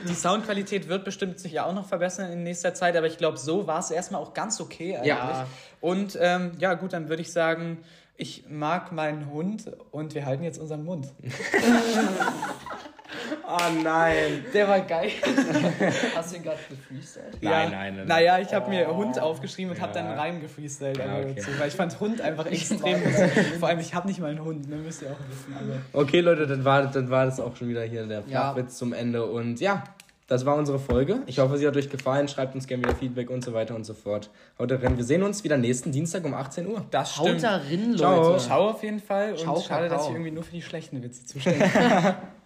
Die 0.08 0.14
Soundqualität 0.14 0.88
wird 0.88 1.04
bestimmt 1.04 1.38
sich 1.38 1.52
ja 1.52 1.66
auch 1.66 1.74
noch 1.74 1.86
verbessern 1.86 2.32
in 2.32 2.42
nächster 2.42 2.74
Zeit, 2.74 2.96
aber 2.96 3.06
ich 3.06 3.16
glaube, 3.18 3.36
so 3.38 3.66
war 3.66 3.78
es 3.78 3.90
erstmal 3.90 4.20
auch 4.20 4.34
ganz 4.34 4.60
okay 4.60 4.96
eigentlich. 4.96 5.06
Ja. 5.08 5.46
Und 5.80 6.18
ähm, 6.20 6.52
ja, 6.58 6.74
gut, 6.74 6.92
dann 6.92 7.08
würde 7.08 7.22
ich 7.22 7.32
sagen, 7.32 7.78
ich 8.16 8.44
mag 8.48 8.92
meinen 8.92 9.30
Hund 9.30 9.70
und 9.92 10.14
wir 10.14 10.26
halten 10.26 10.42
jetzt 10.42 10.58
unseren 10.58 10.84
Mund. 10.84 11.12
Oh 13.46 13.82
nein. 13.82 14.44
Der 14.54 14.68
war 14.68 14.80
geil. 14.80 15.10
Hast 16.14 16.32
du 16.32 16.36
ihn 16.36 16.42
gerade 16.42 16.58
gefreestylt? 16.68 17.26
Nein, 17.40 17.42
ja, 17.42 17.58
nein, 17.58 17.70
nein, 17.70 17.94
nein. 17.96 18.06
Naja, 18.06 18.38
ich 18.38 18.52
habe 18.54 18.70
mir 18.70 18.86
Hund 18.94 19.18
aufgeschrieben 19.18 19.70
und 19.72 19.76
Ja. 19.78 19.82
habe 19.84 19.94
dann 19.94 20.06
Reim 20.18 20.40
gefreestylt 20.40 20.98
Ja, 20.98 21.04
einfach 21.04 21.18
okay. 21.30 21.34
dazu, 21.36 21.50
weil 21.58 21.68
ich 21.68 21.74
fand 21.74 22.00
Hund 22.00 22.20
einfach 22.20 22.46
extrem 22.46 23.02
lustig. 23.04 23.30
Vor 23.58 23.68
allem, 23.68 23.80
ich 23.80 23.94
habe 23.94 24.06
nicht 24.08 24.20
mal 24.20 24.30
einen 24.30 24.44
Hund, 24.44 24.68
ne, 24.68 24.76
müsst 24.76 25.02
ihr 25.02 25.08
auch 25.08 25.18
wissen. 25.28 25.54
Aber 25.54 26.02
Okay, 26.02 26.20
Leute, 26.20 26.46
dann 26.46 26.64
war, 26.64 26.86
dann 26.86 27.10
war 27.10 27.24
das 27.26 27.40
auch 27.40 27.56
schon 27.56 27.68
wieder 27.68 27.82
hier 27.82 28.06
der 28.06 28.20
Ja. 28.26 28.52
Flachwitz 28.52 28.76
zum 28.78 28.92
Ende. 28.92 29.24
Und 29.26 29.60
ja, 29.60 29.82
das 30.28 30.46
war 30.46 30.54
unsere 30.54 30.78
Folge. 30.78 31.22
Ich 31.26 31.40
hoffe, 31.40 31.58
sie 31.58 31.66
hat 31.66 31.76
euch 31.76 31.90
gefallen. 31.90 32.28
Schreibt 32.28 32.54
uns 32.54 32.68
gerne 32.68 32.84
wieder 32.84 32.94
Feedback 32.94 33.30
und 33.30 33.42
so 33.44 33.52
weiter 33.52 33.74
und 33.74 33.82
so 33.84 33.94
fort. 33.94 34.30
Haut 34.60 34.70
rein. 34.70 34.96
Wir 34.96 35.02
sehen 35.04 35.24
uns 35.24 35.42
wieder 35.42 35.56
nächsten 35.56 35.90
Dienstag 35.90 36.24
um 36.24 36.34
18 36.34 36.68
Uhr. 36.68 36.84
das 36.92 37.18
Haut 37.18 37.26
stimmt. 37.26 37.42
darin, 37.42 37.96
Ciao. 37.96 38.22
Leute. 38.30 38.38
Ciao 38.44 38.68
auf 38.70 38.82
jeden 38.84 39.00
Fall 39.00 39.32
und 39.32 39.38
Ciao, 39.40 39.60
schade, 39.60 39.88
dass 39.88 40.04
ich 40.04 40.10
irgendwie 40.12 40.30
nur 40.30 40.44
für 40.44 40.52
die 40.52 40.62
schlechten 40.62 41.02
Witze 41.02 41.24
zuständig 41.26 41.72
bin. 41.72 41.82